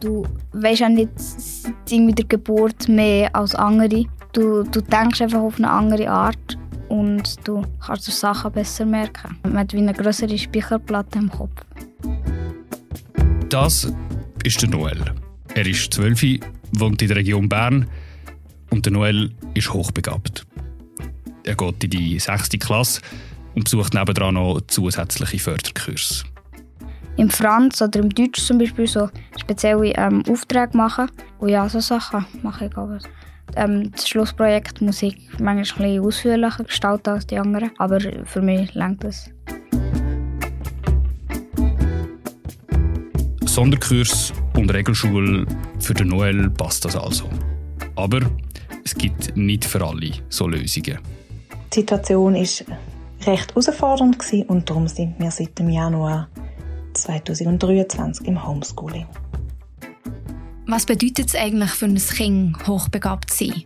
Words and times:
Du 0.00 0.26
weißt 0.52 0.82
auch 0.82 0.88
nicht 0.88 1.10
mit 1.92 2.18
der 2.18 2.24
Geburt 2.24 2.88
mehr 2.88 3.34
als 3.36 3.54
andere. 3.54 4.06
Du, 4.32 4.62
du 4.62 4.80
denkst 4.80 5.20
einfach 5.20 5.40
auf 5.40 5.58
eine 5.58 5.70
andere 5.70 6.08
Art 6.08 6.58
und 6.88 7.36
du 7.46 7.62
kannst 7.84 8.06
die 8.06 8.12
Sachen 8.12 8.50
besser 8.52 8.86
merken. 8.86 9.36
Man 9.42 9.58
hat 9.58 9.72
wie 9.74 9.78
eine 9.78 9.92
größere 9.92 10.38
Speicherplatte 10.38 11.18
im 11.18 11.30
Kopf. 11.30 11.52
Das 13.50 13.92
ist 14.42 14.62
der 14.62 14.70
Noel. 14.70 15.04
Er 15.54 15.66
ist 15.66 15.92
12, 15.92 16.40
wohnt 16.72 17.02
in 17.02 17.08
der 17.08 17.16
Region 17.18 17.48
Bern 17.48 17.86
und 18.70 18.86
der 18.86 18.92
Noel 18.92 19.30
ist 19.54 19.72
hochbegabt. 19.72 20.46
Er 21.44 21.56
geht 21.56 21.84
in 21.84 21.90
die 21.90 22.18
6. 22.18 22.50
Klasse 22.60 23.00
und 23.54 23.64
besucht 23.64 23.92
nebenan 23.92 24.34
noch 24.34 24.60
zusätzliche 24.66 25.38
Förderkurse. 25.38 26.24
Im 27.20 27.28
Franz 27.28 27.82
oder 27.82 28.00
im 28.00 28.08
Deutsch 28.08 28.40
zum 28.40 28.56
Beispiel 28.56 28.86
so 28.86 29.10
spezielle 29.38 29.92
ähm, 29.96 30.22
Aufträge 30.26 30.74
machen. 30.74 31.10
Und 31.38 31.50
ja, 31.50 31.68
so 31.68 31.78
Sachen 31.78 32.24
mache 32.42 32.64
ich 32.64 32.76
aber. 32.78 32.98
Ähm, 33.56 33.90
das 33.92 34.08
Schlussprojekt 34.08 34.80
muss 34.80 35.02
ich 35.02 35.18
manchmal 35.38 35.88
ein 35.88 35.96
bisschen 35.96 36.06
ausführlicher 36.06 36.64
gestalten 36.64 37.10
als 37.10 37.26
die 37.26 37.36
anderen, 37.36 37.72
aber 37.76 38.00
für 38.24 38.40
mich 38.40 38.72
längt 38.72 39.04
es. 39.04 39.30
Sonderkurs 43.44 44.32
und 44.56 44.72
Regelschule 44.72 45.44
für 45.78 45.92
den 45.92 46.08
Noel 46.08 46.48
passt 46.48 46.86
das 46.86 46.96
also. 46.96 47.28
Aber 47.96 48.20
es 48.82 48.94
gibt 48.94 49.36
nicht 49.36 49.66
für 49.66 49.86
alle 49.86 50.12
so 50.30 50.48
Lösungen. 50.48 50.98
Die 51.74 51.80
Situation 51.80 52.32
war 52.32 52.40
recht 53.26 53.50
herausfordernd 53.50 54.16
und 54.48 54.70
darum 54.70 54.88
sind 54.88 55.20
wir 55.20 55.30
seit 55.30 55.58
dem 55.58 55.68
Januar 55.68 56.26
2023 56.94 58.26
im 58.26 58.46
Homeschooling. 58.46 59.06
Was 60.66 60.86
bedeutet 60.86 61.28
es 61.28 61.34
eigentlich 61.34 61.70
für 61.70 61.86
ein 61.86 61.96
Kind, 61.96 62.66
hochbegabt 62.66 63.30
zu 63.30 63.46
sein? 63.46 63.64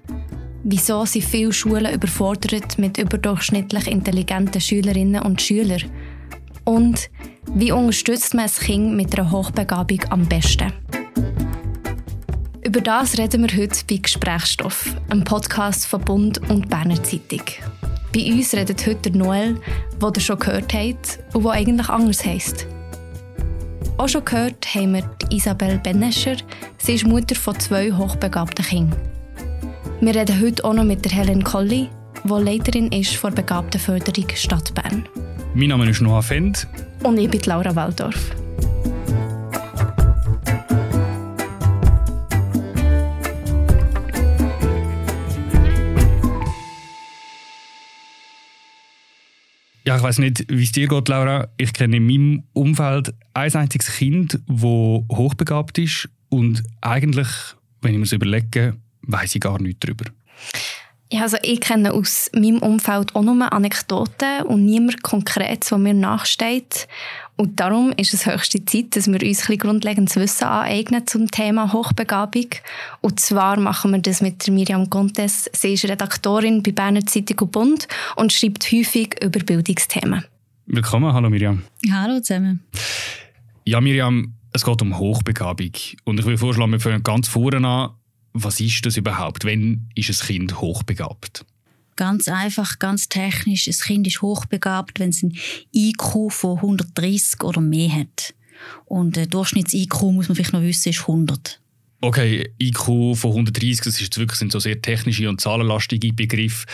Wieso 0.62 1.04
sind 1.04 1.24
viele 1.24 1.52
Schulen 1.52 1.92
überfordert 1.92 2.78
mit 2.78 2.96
überdurchschnittlich 2.96 3.86
intelligenten 3.86 4.60
Schülerinnen 4.60 5.22
und 5.22 5.42
Schülern? 5.42 5.82
Und 6.64 7.10
wie 7.52 7.72
unterstützt 7.72 8.32
man 8.32 8.46
ein 8.46 8.50
Kind 8.50 8.96
mit 8.96 9.18
einer 9.18 9.30
Hochbegabung 9.30 10.00
am 10.08 10.26
besten? 10.26 10.72
Über 12.64 12.80
das 12.80 13.18
reden 13.18 13.42
wir 13.42 13.62
heute 13.62 13.84
bei 13.88 13.96
Gesprächsstoff, 13.96 14.96
einem 15.10 15.24
Podcast 15.24 15.86
von 15.86 16.00
Bund 16.00 16.40
und 16.48 16.70
Berner 16.70 17.02
Zeitung. 17.02 17.42
Bei 18.14 18.32
uns 18.32 18.54
redet 18.54 18.86
heute 18.86 19.10
Noel, 19.10 19.60
den 20.00 20.12
ihr 20.16 20.20
schon 20.20 20.38
gehört 20.38 20.72
habt 20.72 21.18
und 21.34 21.44
der 21.44 21.52
eigentlich 21.52 21.88
anders 21.90 22.24
heisst. 22.24 22.66
Auch 23.96 24.08
schon 24.08 24.24
gehört 24.24 24.74
haben 24.74 24.94
wir 24.94 25.08
Isabel 25.30 25.78
Benescher. 25.78 26.36
Sie 26.78 26.94
ist 26.94 27.06
Mutter 27.06 27.36
von 27.36 27.58
zwei 27.60 27.92
hochbegabten 27.92 28.64
Kindern. 28.64 28.98
Wir 30.00 30.16
reden 30.16 30.40
heute 30.42 30.64
auch 30.64 30.74
noch 30.74 30.84
mit 30.84 31.04
der 31.04 31.12
Helen 31.12 31.44
Colli, 31.44 31.88
die 32.24 32.28
Leiterin 32.28 32.90
ist 32.90 33.22
der 33.22 33.30
Begabtenförderung 33.30 34.28
Stadt 34.34 34.74
Bern. 34.74 35.08
Mein 35.54 35.68
Name 35.68 35.88
ist 35.88 36.00
Noah 36.00 36.22
Fend. 36.22 36.66
Und 37.04 37.18
ich 37.18 37.30
bin 37.30 37.40
Laura 37.46 37.74
Waldorf. 37.76 38.32
Ja, 49.94 49.98
ich 49.98 50.02
weiß 50.02 50.18
nicht, 50.18 50.46
wie 50.48 50.64
es 50.64 50.72
dir 50.72 50.88
geht, 50.88 51.08
Laura. 51.08 51.46
Ich 51.56 51.72
kenne 51.72 51.98
in 51.98 52.06
meinem 52.06 52.42
Umfeld 52.52 53.14
ein 53.32 53.54
einziges 53.54 53.94
Kind, 53.94 54.40
das 54.48 54.60
hochbegabt 54.60 55.78
ist 55.78 56.08
und 56.30 56.64
eigentlich, 56.80 57.28
wenn 57.80 57.92
ich 57.92 57.98
mir 57.98 58.04
das 58.04 58.12
überlege, 58.12 58.76
weiß 59.02 59.36
ich 59.36 59.40
gar 59.40 59.62
nichts 59.62 59.78
darüber. 59.86 60.06
Ja, 61.12 61.22
also 61.22 61.36
ich 61.44 61.60
kenne 61.60 61.92
aus 61.92 62.28
meinem 62.34 62.58
Umfeld 62.58 63.14
auch 63.14 63.22
nur 63.22 63.52
Anekdoten 63.52 64.42
und 64.48 64.64
niemand 64.64 65.04
konkret, 65.04 65.70
der 65.70 65.78
mir 65.78 65.94
nachsteht. 65.94 66.88
Und 67.36 67.58
darum 67.58 67.92
ist 67.96 68.14
es 68.14 68.26
höchste 68.26 68.64
Zeit, 68.64 68.94
dass 68.94 69.08
wir 69.08 69.20
uns 69.20 69.50
ein 69.50 69.58
grundlegendes 69.58 70.16
Wissen 70.16 70.44
aneignen 70.44 71.06
zum 71.06 71.28
Thema 71.30 71.72
Hochbegabung. 71.72 72.46
Und 73.00 73.18
zwar 73.18 73.58
machen 73.58 73.90
wir 73.90 73.98
das 73.98 74.20
mit 74.20 74.46
Miriam 74.48 74.88
Contes. 74.88 75.50
Sie 75.52 75.74
ist 75.74 75.84
Redaktorin 75.84 76.62
bei 76.62 76.70
Berner 76.70 77.04
Zeitung 77.06 77.38
und 77.40 77.52
Bund 77.52 77.88
und 78.14 78.32
schreibt 78.32 78.70
häufig 78.70 79.16
über 79.22 79.40
Bildungsthemen. 79.40 80.24
Willkommen, 80.66 81.12
hallo 81.12 81.28
Miriam. 81.28 81.62
Hallo 81.90 82.20
zusammen. 82.20 82.60
Ja, 83.64 83.80
Miriam, 83.80 84.34
es 84.52 84.64
geht 84.64 84.80
um 84.80 84.96
Hochbegabung. 84.96 85.72
Und 86.04 86.20
ich 86.20 86.26
will 86.26 86.38
vorschlagen, 86.38 86.70
wir 86.70 86.80
fangen 86.80 87.02
ganz 87.02 87.26
vorne 87.26 87.66
an 87.66 87.90
was 88.34 88.60
ist 88.60 88.84
das 88.84 88.96
überhaupt? 88.96 89.44
Wann 89.44 89.88
ist 89.94 90.10
ein 90.10 90.26
Kind 90.26 90.60
hochbegabt? 90.60 91.46
Ganz 91.96 92.28
einfach, 92.28 92.78
ganz 92.78 93.08
technisch. 93.08 93.68
Ein 93.68 93.74
Kind 93.74 94.06
ist 94.06 94.22
hochbegabt, 94.22 94.98
wenn 95.00 95.10
es 95.10 95.22
ein 95.22 95.36
IQ 95.72 96.30
von 96.30 96.56
130 96.56 97.42
oder 97.42 97.60
mehr 97.60 97.92
hat. 97.92 98.34
Und 98.84 99.16
der 99.16 99.26
Durchschnitts-IQ, 99.26 100.02
muss 100.12 100.28
man 100.28 100.36
vielleicht 100.36 100.52
noch 100.52 100.62
wissen, 100.62 100.88
ist 100.88 101.00
100. 101.00 101.60
Okay, 102.00 102.52
IQ 102.60 103.16
von 103.16 103.30
130, 103.30 103.80
das 103.80 104.00
ist 104.00 104.18
wirklich, 104.18 104.38
sind 104.38 104.52
so 104.52 104.58
sehr 104.58 104.80
technische 104.82 105.28
und 105.28 105.40
zahlenlastige 105.40 106.12
Begriffe. 106.12 106.66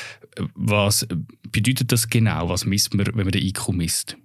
Was 0.54 1.06
bedeutet 1.52 1.92
das 1.92 2.08
genau? 2.08 2.48
Was 2.48 2.64
misst 2.64 2.94
man, 2.94 3.06
wenn 3.06 3.14
man 3.14 3.30
den 3.30 3.42
IQ 3.42 3.68
misst? 3.68 4.16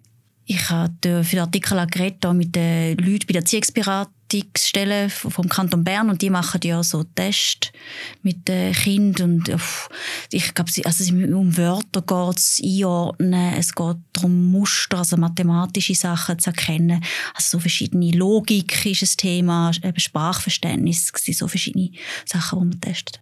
Ich 0.46 0.70
habe 0.70 1.24
für 1.24 1.36
den 1.36 1.40
Artikel 1.40 1.88
geredet 1.88 2.34
mit 2.34 2.56
den 2.56 2.98
Leuten 2.98 3.26
bei 3.28 3.34
der 3.34 3.44
Erziehungsberatungsstelle 4.26 5.10
vom 5.10 5.50
Kanton 5.50 5.84
Bern 5.84 6.10
und 6.10 6.22
die 6.22 6.30
machen 6.30 6.62
ja 6.64 6.84
so 6.84 7.04
Tests 7.04 7.72
mit 8.24 8.48
den 8.48 8.74
Kindern 8.74 9.36
und 9.36 9.52
ich 10.32 10.54
glaube, 10.54 10.72
also 10.84 11.14
um 11.14 11.58
Wörter 11.58 12.02
geht 12.02 12.38
es 12.38 12.62
einordnen, 12.64 13.54
es 13.58 13.74
geht 13.74 13.98
darum 14.14 14.52
Muster, 14.52 15.00
also 15.00 15.18
mathematische 15.18 15.96
Sachen 15.96 16.40
zu 16.40 16.50
erkennen, 16.50 17.04
also 17.34 17.58
so 17.58 17.60
verschiedene 17.60 18.12
Logik 18.12 18.86
ist 18.86 19.04
ein 19.04 19.18
Thema, 19.18 19.72
eben 19.84 20.00
Sprachverständnis, 20.00 21.12
so 21.16 21.48
verschiedene 21.48 21.92
Sachen, 22.26 22.60
die 22.60 22.66
man 22.66 22.82
testet. 22.82 23.22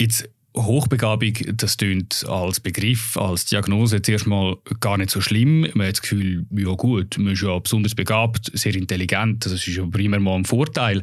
Jetzt 0.00 0.28
Hochbegabung, 0.56 1.32
das 1.56 1.76
klingt 1.76 2.24
als 2.28 2.60
Begriff, 2.60 3.16
als 3.16 3.46
Diagnose 3.46 4.00
zuerst 4.02 4.26
mal 4.26 4.56
gar 4.80 4.98
nicht 4.98 5.10
so 5.10 5.20
schlimm. 5.20 5.62
Man 5.74 5.88
hat 5.88 5.94
das 5.94 6.02
Gefühl, 6.02 6.46
ja 6.50 6.72
gut, 6.74 7.18
man 7.18 7.32
ist 7.32 7.42
ja 7.42 7.58
besonders 7.58 7.94
begabt, 7.94 8.50
sehr 8.54 8.74
intelligent, 8.74 9.44
das 9.44 9.52
ist 9.52 9.66
ja 9.66 9.84
primär 9.86 10.20
mal 10.20 10.36
ein 10.36 10.44
Vorteil. 10.44 11.02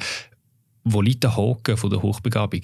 Wo 0.84 1.02
liegt 1.02 1.24
der 1.24 1.36
Haken 1.36 1.76
von 1.78 1.90
der 1.90 2.02
Hochbegabung? 2.02 2.62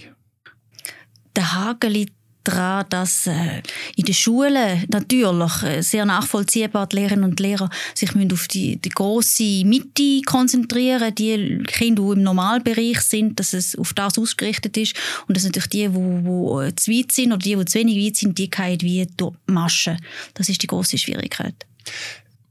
Der 1.35 1.53
Haken 1.53 1.91
liegt 1.91 2.13
daran, 2.47 2.85
dass 2.89 3.27
äh, 3.27 3.61
in 3.95 4.05
den 4.05 4.13
Schulen 4.13 4.85
natürlich 4.91 5.63
äh, 5.63 5.81
sehr 5.81 6.05
nachvollziehbar 6.05 6.87
die 6.87 6.97
Lehrerinnen 6.97 7.25
und 7.25 7.39
Lehrer 7.39 7.69
sich 7.93 8.13
müssen 8.15 8.33
auf 8.33 8.47
die, 8.47 8.77
die 8.77 8.89
große 8.89 9.63
Mitte 9.65 10.21
konzentrieren, 10.25 11.13
die 11.15 11.63
Kinder, 11.67 12.03
die 12.03 12.11
im 12.13 12.23
Normalbereich 12.23 13.01
sind, 13.01 13.39
dass 13.39 13.53
es 13.53 13.77
auf 13.77 13.93
das 13.93 14.17
ausgerichtet 14.17 14.77
ist 14.77 14.95
und 15.27 15.35
dass 15.35 15.43
natürlich 15.43 15.69
die, 15.69 15.87
die, 15.87 15.93
die 15.93 16.75
zu 16.75 16.91
weit 16.91 17.11
sind 17.11 17.31
oder 17.31 17.37
die, 17.37 17.55
die 17.55 17.65
zu 17.65 17.79
wenig 17.79 18.05
weit 18.05 18.15
sind, 18.15 18.37
die 18.37 18.49
gehen 18.49 18.81
wie 18.81 19.07
durch 19.17 19.35
Maschen. 19.47 19.97
Das 20.33 20.49
ist 20.49 20.61
die 20.61 20.67
große 20.67 20.97
Schwierigkeit. 20.97 21.65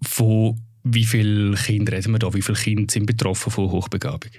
Von 0.02 0.60
wie 0.84 1.04
vielen 1.04 1.54
Kindern 1.56 1.94
reden 1.96 2.12
wir 2.12 2.18
da? 2.18 2.32
Wie 2.32 2.42
viele 2.42 2.58
Kinder 2.58 2.92
sind 2.92 3.06
betroffen 3.06 3.50
von 3.50 3.70
Hochbegabung? 3.70 4.30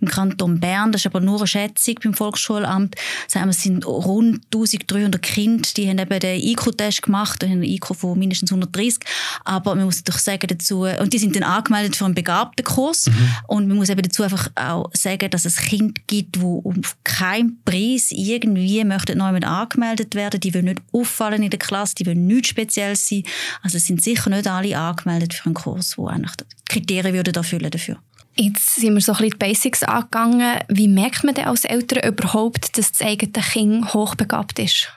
Im 0.00 0.08
Kanton 0.08 0.60
Bern, 0.60 0.92
das 0.92 1.02
ist 1.02 1.06
aber 1.06 1.20
nur 1.20 1.38
eine 1.38 1.46
Schätzung 1.46 1.94
beim 2.02 2.14
Volksschulamt, 2.14 2.94
sagen 3.28 3.46
wir, 3.46 3.50
es 3.50 3.62
sind 3.62 3.86
rund 3.86 4.42
1300 4.52 5.20
Kinder, 5.22 5.68
die 5.76 5.88
haben 5.88 5.98
eben 5.98 6.20
den 6.20 6.40
IQ-Test 6.40 7.02
gemacht, 7.02 7.42
die 7.42 7.46
haben 7.46 7.54
einen 7.54 7.64
IQ 7.64 7.94
von 7.94 8.18
mindestens 8.18 8.52
130, 8.52 9.00
aber 9.44 9.74
man 9.74 9.86
muss 9.86 9.98
natürlich 9.98 10.22
sagen 10.22 10.46
dazu, 10.46 10.82
und 10.82 11.12
die 11.12 11.18
sind 11.18 11.36
dann 11.36 11.42
angemeldet 11.42 11.96
für 11.96 12.04
einen 12.04 12.14
begabten 12.14 12.64
Kurs 12.64 13.06
mhm. 13.06 13.32
und 13.48 13.68
man 13.68 13.76
muss 13.76 13.88
eben 13.88 14.02
dazu 14.02 14.22
einfach 14.22 14.48
auch 14.54 14.90
sagen, 14.92 15.30
dass 15.30 15.44
es 15.44 15.56
Kinder 15.56 16.00
gibt, 16.06 16.36
die 16.36 16.40
um 16.40 16.82
keinen 17.04 17.62
Preis 17.64 18.10
irgendwie 18.10 18.84
möchten 18.84 19.18
neu 19.18 19.32
mit 19.32 19.44
angemeldet 19.44 20.14
werden, 20.14 20.40
die 20.40 20.54
wollen 20.54 20.66
nicht 20.66 20.82
auffallen 20.92 21.42
in 21.42 21.50
der 21.50 21.58
Klasse, 21.58 21.94
die 21.96 22.06
wollen 22.06 22.26
nichts 22.26 22.48
speziell 22.48 22.96
sein, 22.96 23.22
also 23.62 23.76
es 23.76 23.86
sind 23.86 24.02
sicher 24.02 24.30
nicht 24.30 24.46
alle 24.46 24.78
angemeldet 24.78 25.34
für 25.34 25.46
einen 25.46 25.54
Kurs, 25.54 25.96
wo 25.98 26.06
eigentlich 26.06 26.36
die 26.36 26.44
Kriterien 26.68 27.14
würden 27.14 27.34
erfüllen 27.34 27.70
dafür. 27.70 27.98
Jetzt 28.36 28.74
sind 28.74 28.94
wir 28.94 29.00
so 29.00 29.12
ein 29.12 29.18
bisschen 29.18 29.30
die 29.30 29.38
Basics 29.38 29.82
angegangen. 29.84 30.58
Wie 30.68 30.88
merkt 30.88 31.22
man 31.22 31.34
denn 31.34 31.44
als 31.44 31.64
Eltern 31.64 32.08
überhaupt, 32.08 32.76
dass 32.76 32.92
das 32.92 33.06
eigene 33.06 33.32
Kind 33.32 33.94
hochbegabt 33.94 34.58
ist? 34.58 34.88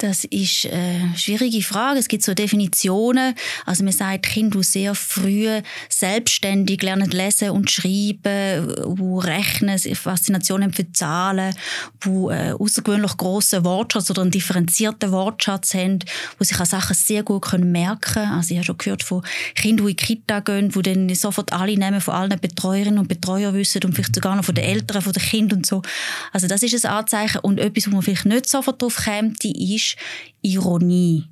Das 0.00 0.24
ist 0.24 0.66
eine 0.66 1.12
schwierige 1.14 1.60
Frage. 1.62 1.98
Es 1.98 2.08
gibt 2.08 2.22
so 2.22 2.32
Definitionen. 2.32 3.34
Also 3.66 3.84
man 3.84 3.92
sagt, 3.92 4.24
Kinder, 4.24 4.58
die 4.58 4.64
sehr 4.64 4.94
früh 4.94 5.60
selbstständig 5.90 6.80
lernen 6.80 7.10
lesen 7.10 7.50
und 7.50 7.70
schreiben, 7.70 8.74
wo 8.98 9.18
rechnen, 9.18 9.78
Faszination 9.78 10.62
haben 10.62 10.72
für 10.72 10.90
Zahlen, 10.92 11.54
wo 12.00 12.30
äh, 12.30 12.52
außergewöhnlich 12.58 13.14
grossen 13.18 13.62
Wortschatz 13.62 14.10
oder 14.10 14.22
einen 14.22 14.30
differenzierten 14.30 15.12
Wortschatz 15.12 15.74
haben, 15.74 15.98
wo 16.38 16.44
sich 16.44 16.58
auch 16.58 16.64
Sachen 16.64 16.96
sehr 16.96 17.22
gut 17.22 17.52
merken 17.58 18.00
können. 18.00 18.32
Also 18.32 18.52
ich 18.52 18.56
habe 18.56 18.64
schon 18.64 18.78
gehört 18.78 19.02
von 19.02 19.22
Kindern, 19.54 19.86
die 19.86 19.92
in 19.92 19.96
die 19.98 20.02
Kita 20.02 20.40
gehen, 20.40 20.70
die 20.70 20.80
dann 20.80 21.14
sofort 21.14 21.52
alle 21.52 21.76
Namen 21.76 22.00
von 22.00 22.14
allen 22.14 22.40
Betreuerinnen 22.40 23.00
und 23.00 23.08
Betreuern 23.08 23.54
wissen 23.54 23.82
und 23.84 23.92
vielleicht 23.92 24.14
sogar 24.14 24.34
noch 24.34 24.44
von 24.46 24.54
den 24.54 24.64
Eltern, 24.64 25.02
von 25.02 25.12
den 25.12 25.22
Kindern 25.22 25.58
und 25.58 25.66
so. 25.66 25.82
Also 26.32 26.46
das 26.46 26.62
ist 26.62 26.86
ein 26.86 26.90
Anzeichen. 26.90 27.40
Und 27.40 27.60
etwas, 27.60 27.86
wo 27.86 27.90
man 27.90 28.02
vielleicht 28.02 28.24
nicht 28.24 28.48
sofort 28.48 28.80
drauf 28.80 28.96
kommt, 29.04 29.44
ist, 29.44 29.89
ist 29.90 29.96
Ironie. 30.42 31.24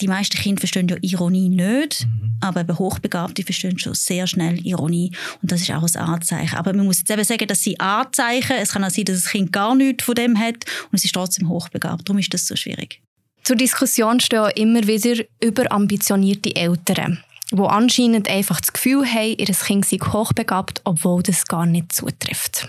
Die 0.00 0.08
meisten 0.08 0.36
Kinder 0.36 0.60
verstehen 0.60 0.88
ja 0.88 0.96
Ironie 1.02 1.50
nicht, 1.50 2.06
mhm. 2.06 2.36
aber 2.40 2.62
eben 2.62 2.78
Hochbegabte 2.78 3.42
verstehen 3.42 3.78
schon 3.78 3.94
sehr 3.94 4.26
schnell 4.26 4.64
Ironie 4.66 5.12
und 5.42 5.52
das 5.52 5.60
ist 5.60 5.70
auch 5.70 5.82
ein 5.82 5.96
Anzeichen. 5.96 6.56
Aber 6.56 6.72
man 6.72 6.86
muss 6.86 7.00
jetzt 7.00 7.10
eben 7.10 7.24
sagen, 7.24 7.46
dass 7.46 7.62
sie 7.62 7.78
Anzeichen, 7.78 8.56
es 8.56 8.72
kann 8.72 8.84
auch 8.84 8.90
sein, 8.90 9.04
dass 9.04 9.22
das 9.22 9.32
Kind 9.32 9.52
gar 9.52 9.74
nichts 9.74 10.04
von 10.04 10.14
dem 10.14 10.38
hat 10.38 10.64
und 10.90 10.94
es 10.94 11.04
ist 11.04 11.14
trotzdem 11.14 11.48
hochbegabt. 11.48 12.08
Darum 12.08 12.18
ist 12.18 12.32
das 12.32 12.46
so 12.46 12.56
schwierig. 12.56 13.02
Zur 13.42 13.56
Diskussion 13.56 14.20
stehen 14.20 14.50
immer 14.54 14.86
wieder 14.86 15.22
überambitionierte 15.42 16.54
Eltern, 16.56 17.22
die 17.50 17.60
anscheinend 17.60 18.28
einfach 18.28 18.60
das 18.60 18.72
Gefühl 18.72 19.04
haben, 19.04 19.34
ihr 19.36 19.46
Kind 19.46 19.84
sei 19.84 19.98
hochbegabt, 19.98 20.80
obwohl 20.84 21.22
das 21.22 21.46
gar 21.46 21.66
nicht 21.66 21.92
zutrifft. 21.92 22.68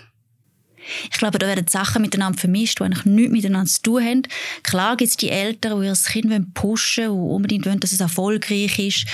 Ich 1.11 1.17
glaube, 1.17 1.39
da 1.39 1.47
werden 1.47 1.67
Sachen 1.67 2.01
miteinander 2.01 2.39
vermischt, 2.39 2.79
die 2.79 2.83
eigentlich 2.83 3.05
nichts 3.05 3.31
miteinander 3.31 3.69
zu 3.69 3.81
tun 3.81 4.03
haben. 4.03 4.21
Klar 4.63 4.97
gibt 4.97 5.11
es 5.11 5.17
die 5.17 5.29
Eltern, 5.29 5.81
die 5.81 5.87
ihr 5.87 5.93
Kind 5.93 6.53
pushen 6.53 7.09
wollen 7.09 7.19
und 7.19 7.35
unbedingt 7.35 7.65
wollen, 7.65 7.79
dass 7.79 7.91
es 7.91 7.99
erfolgreich 7.99 8.79
ist 8.79 9.05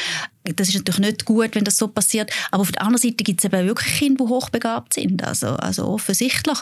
das 0.56 0.70
ist 0.70 0.76
natürlich 0.76 1.00
nicht 1.00 1.26
gut, 1.26 1.56
wenn 1.56 1.64
das 1.64 1.78
so 1.78 1.88
passiert. 1.88 2.32
Aber 2.52 2.62
auf 2.62 2.72
der 2.72 2.82
anderen 2.82 3.02
Seite 3.02 3.24
gibt 3.24 3.42
es 3.42 3.46
eben 3.46 3.66
wirklich 3.66 3.98
Kinder, 3.98 4.26
die 4.26 4.30
hochbegabt 4.30 4.94
sind. 4.94 5.24
Also, 5.24 5.48
also 5.48 5.88
offensichtlich. 5.88 6.58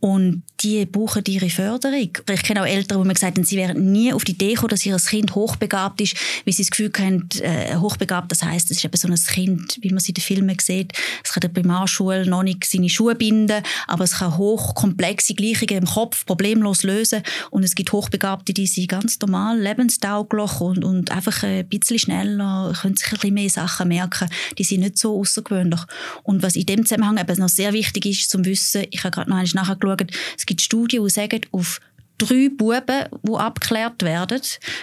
Und 0.00 0.42
die 0.60 0.86
brauchen 0.86 1.22
ihre 1.26 1.50
Förderung. 1.50 2.10
Ich 2.28 2.42
kenne 2.42 2.62
auch 2.62 2.66
Eltern, 2.66 3.02
die 3.02 3.06
mir 3.08 3.14
gesagt 3.14 3.36
haben, 3.36 3.44
sie 3.44 3.56
wären 3.56 3.92
nie 3.92 4.12
auf 4.12 4.24
die 4.24 4.32
Idee 4.32 4.54
gekommen, 4.54 4.70
dass 4.70 4.86
ihr 4.86 4.96
Kind 4.96 5.34
hochbegabt 5.34 6.00
ist, 6.00 6.16
weil 6.44 6.54
sie 6.54 6.62
das 6.62 6.70
Gefühl 6.70 6.90
haben, 6.98 7.28
äh, 7.40 7.76
hochbegabt, 7.76 8.32
das 8.32 8.42
heisst, 8.42 8.70
es 8.70 8.78
ist 8.78 8.84
eben 8.84 8.96
so 8.96 9.08
ein 9.08 9.14
Kind, 9.14 9.78
wie 9.80 9.88
man 9.88 9.98
es 9.98 10.08
in 10.08 10.14
den 10.14 10.22
Filmen 10.22 10.56
sieht. 10.60 10.92
Es 11.22 11.32
kann 11.32 11.42
in 11.42 11.52
der 11.52 11.60
Primarschule 11.60 12.26
noch 12.26 12.42
nicht 12.42 12.64
seine 12.64 12.88
Schuhe 12.88 13.14
binden, 13.14 13.62
aber 13.86 14.04
es 14.04 14.14
kann 14.18 14.36
hochkomplexe 14.36 15.34
Gleichungen 15.34 15.82
im 15.82 15.86
Kopf 15.86 16.24
problemlos 16.26 16.82
lösen. 16.82 17.22
Und 17.50 17.62
es 17.62 17.74
gibt 17.74 17.92
Hochbegabte, 17.92 18.52
die 18.52 18.66
sind 18.66 18.88
ganz 18.88 19.18
normal, 19.20 19.60
lebenstauglich 19.60 20.60
und, 20.60 20.84
und 20.84 21.10
einfach 21.10 21.42
ein 21.42 21.68
bisschen 21.68 21.98
schneller, 21.98 22.72
können 22.80 22.96
sich 22.96 23.12
ein 23.12 23.18
mehr 23.30 23.50
Sachen 23.50 23.88
merken. 23.88 24.28
Die 24.58 24.64
sind 24.64 24.80
nicht 24.80 24.98
so 24.98 25.18
außergewöhnlich. 25.18 25.80
Und 26.22 26.42
was 26.42 26.56
in 26.56 26.66
dem 26.66 26.84
Zusammenhang 26.84 27.18
eben 27.18 27.38
noch 27.38 27.48
sehr 27.48 27.72
wichtig 27.72 28.06
ist 28.06 28.30
zum 28.30 28.44
Wissen, 28.44 28.86
ich 28.90 29.04
habe 29.04 29.12
gerade 29.12 29.30
noch 29.30 29.36
einmal 29.36 29.66
nachgeschaut, 29.66 30.10
es 30.36 30.46
gibt 30.46 30.60
Studien, 30.60 31.04
die 31.04 31.10
sagen, 31.10 31.40
auf 31.52 31.80
drei 32.18 32.48
Buben, 32.48 33.06
die 33.22 33.34
abgeklärt 33.34 34.02
werden, 34.02 34.40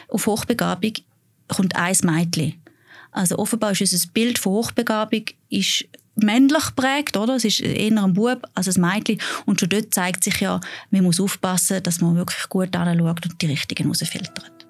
auf 0.09 0.27
Hochbegabung, 0.27 0.93
kommt 1.47 1.75
ein 1.75 1.95
Mädchen. 2.03 2.55
Also 3.11 3.37
offenbar 3.37 3.71
ist 3.71 3.81
unser 3.81 4.07
Bild 4.13 4.39
von 4.39 4.53
Hochbegabung 4.53 5.25
ist 5.49 5.85
männlich 6.15 6.75
prägt, 6.75 7.17
oder? 7.17 7.35
Es 7.35 7.45
ist 7.45 7.59
eher 7.59 8.03
ein 8.03 8.13
Bub 8.13 8.43
als 8.53 8.75
ein 8.75 8.81
Mädchen. 8.81 9.19
Und 9.45 9.59
schon 9.59 9.69
dort 9.69 9.93
zeigt 9.93 10.23
sich 10.23 10.39
ja, 10.41 10.59
man 10.91 11.03
muss 11.03 11.19
aufpassen, 11.19 11.81
dass 11.83 12.01
man 12.01 12.15
wirklich 12.15 12.49
gut 12.49 12.75
anschaut 12.75 13.25
und 13.25 13.41
die 13.41 13.47
Richtigen 13.47 13.83
herausfiltert. 13.83 14.62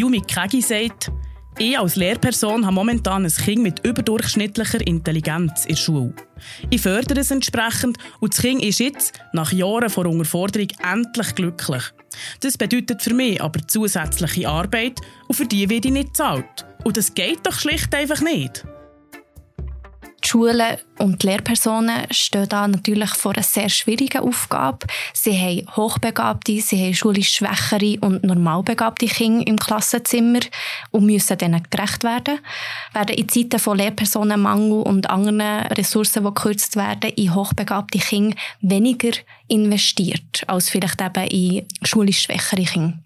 Yumi 0.00 0.22
Kegi 0.22 0.62
sagt, 0.62 1.12
ich 1.58 1.78
als 1.78 1.96
Lehrperson 1.96 2.64
habe 2.64 2.74
momentan 2.74 3.26
ein 3.26 3.30
Kind 3.30 3.62
mit 3.62 3.86
überdurchschnittlicher 3.86 4.80
Intelligenz 4.86 5.66
in 5.66 5.74
der 5.74 5.76
Schule. 5.76 6.14
Ich 6.70 6.80
fördere 6.80 7.20
es 7.20 7.30
entsprechend 7.30 7.98
und 8.18 8.32
das 8.32 8.40
Kind 8.40 8.64
ist 8.64 8.80
jetzt, 8.80 9.20
nach 9.34 9.52
Jahren 9.52 9.90
vor 9.90 10.06
Unterforderung, 10.06 10.68
endlich 10.90 11.34
glücklich. 11.34 11.82
Das 12.40 12.56
bedeutet 12.56 13.02
für 13.02 13.12
mich 13.12 13.42
aber 13.42 13.60
zusätzliche 13.68 14.48
Arbeit 14.48 15.02
und 15.28 15.34
für 15.34 15.44
die 15.44 15.68
werde 15.68 15.88
ich 15.88 15.92
nicht 15.92 16.16
zahlt. 16.16 16.64
Und 16.82 16.96
das 16.96 17.12
geht 17.12 17.46
doch 17.46 17.58
schlicht 17.60 17.94
einfach 17.94 18.22
nicht. 18.22 18.64
Die 20.22 20.28
Schulen 20.28 20.76
und 20.98 21.22
die 21.22 21.28
Lehrpersonen 21.28 22.06
stehen 22.10 22.48
da 22.48 22.68
natürlich 22.68 23.10
vor 23.10 23.32
einer 23.32 23.42
sehr 23.42 23.68
schwierigen 23.68 24.20
Aufgabe. 24.20 24.86
Sie 25.14 25.38
haben 25.38 25.76
hochbegabte, 25.76 26.60
sie 26.60 26.84
haben 26.84 26.94
schulisch 26.94 27.30
schwächere 27.30 27.98
und 28.00 28.22
normalbegabte 28.22 29.06
Kinder 29.06 29.46
im 29.46 29.56
Klassenzimmer 29.56 30.40
und 30.90 31.06
müssen 31.06 31.38
denen 31.38 31.62
gerecht 31.70 32.04
werden. 32.04 32.40
Werden 32.92 33.16
in 33.16 33.28
Zeiten 33.28 33.58
von 33.58 33.78
Lehrpersonenmangel 33.78 34.82
und 34.82 35.08
anderen 35.08 35.66
Ressourcen, 35.68 36.22
die 36.22 36.34
gekürzt 36.34 36.76
werden, 36.76 37.10
in 37.12 37.34
hochbegabte 37.34 37.98
Kinder 37.98 38.36
weniger 38.60 39.12
investiert 39.48 40.44
als 40.46 40.68
vielleicht 40.68 41.00
eben 41.00 41.32
in 41.32 41.66
schulisch 41.82 42.22
schwächere 42.22 42.64
Kinder 42.64 42.98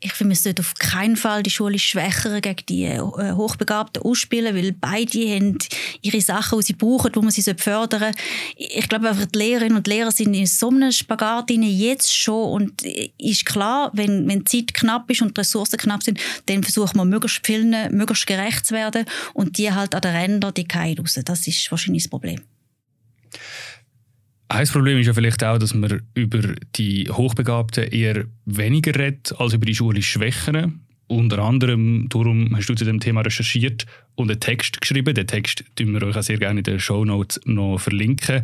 ich 0.00 0.12
finde, 0.12 0.34
man 0.34 0.36
sollte 0.36 0.62
auf 0.62 0.74
keinen 0.74 1.16
Fall 1.16 1.42
die 1.42 1.50
Schule 1.50 1.78
schwächer 1.78 2.40
gegen 2.40 2.66
die 2.68 2.84
äh, 2.84 3.00
Hochbegabten 3.00 4.02
ausspielen, 4.02 4.54
weil 4.54 4.72
beide 4.72 5.34
haben 5.34 5.58
ihre 6.02 6.20
Sachen, 6.20 6.58
die 6.60 6.66
sie 6.66 6.72
brauchen, 6.74 7.10
wo 7.14 7.22
man 7.22 7.30
sie 7.30 7.42
fördern 7.56 8.14
Ich 8.56 8.88
glaube 8.88 9.08
einfach, 9.08 9.26
die 9.26 9.38
Lehrerinnen 9.38 9.76
und 9.76 9.86
Lehrer 9.86 10.12
sind 10.12 10.34
in 10.34 10.46
so 10.46 10.68
einem 10.68 10.92
Spagat 10.92 11.50
jetzt 11.50 12.14
schon 12.14 12.52
und 12.52 12.82
ist 13.18 13.44
klar, 13.44 13.90
wenn, 13.94 14.28
wenn 14.28 14.44
die 14.44 14.66
Zeit 14.66 14.74
knapp 14.74 15.10
ist 15.10 15.22
und 15.22 15.36
die 15.36 15.40
Ressourcen 15.40 15.78
knapp 15.78 16.02
sind, 16.02 16.20
dann 16.46 16.62
versucht 16.62 16.94
man 16.94 17.08
möglichst 17.08 17.44
vielen, 17.44 17.96
möglichst 17.96 18.26
gerecht 18.26 18.66
zu 18.66 18.74
werden 18.74 19.04
und 19.34 19.58
die 19.58 19.72
halt 19.72 19.94
an 19.94 20.00
den 20.00 20.14
Rändern, 20.14 20.54
die 20.54 20.66
fallen 20.92 20.98
raus. 20.98 21.18
Das 21.24 21.46
ist 21.46 21.70
wahrscheinlich 21.70 22.04
das 22.04 22.10
Problem. 22.10 22.40
Ein 24.52 24.68
Problem 24.68 24.98
ist 24.98 25.06
ja 25.06 25.14
vielleicht 25.14 25.42
auch, 25.44 25.56
dass 25.56 25.72
man 25.72 26.02
über 26.12 26.40
die 26.76 27.08
Hochbegabten 27.10 27.84
eher 27.84 28.26
weniger 28.44 28.94
redet 28.94 29.34
als 29.38 29.54
über 29.54 29.64
die 29.64 29.74
schulisch 29.74 30.10
Schwächeren. 30.10 30.82
Unter 31.06 31.38
anderem, 31.38 32.06
darum 32.10 32.54
hast 32.54 32.68
du 32.68 32.74
zu 32.74 32.84
dem 32.84 33.00
Thema 33.00 33.22
recherchiert 33.22 33.86
und 34.14 34.30
einen 34.30 34.40
Text 34.40 34.78
geschrieben. 34.78 35.14
Den 35.14 35.26
Text 35.26 35.64
tun 35.74 35.94
wir 35.94 36.02
euch 36.02 36.18
auch 36.18 36.22
sehr 36.22 36.36
gerne 36.36 36.60
in 36.60 36.64
den 36.64 36.80
Show 36.80 37.02
Notes 37.02 37.40
noch 37.46 37.78
verlinken. 37.78 38.42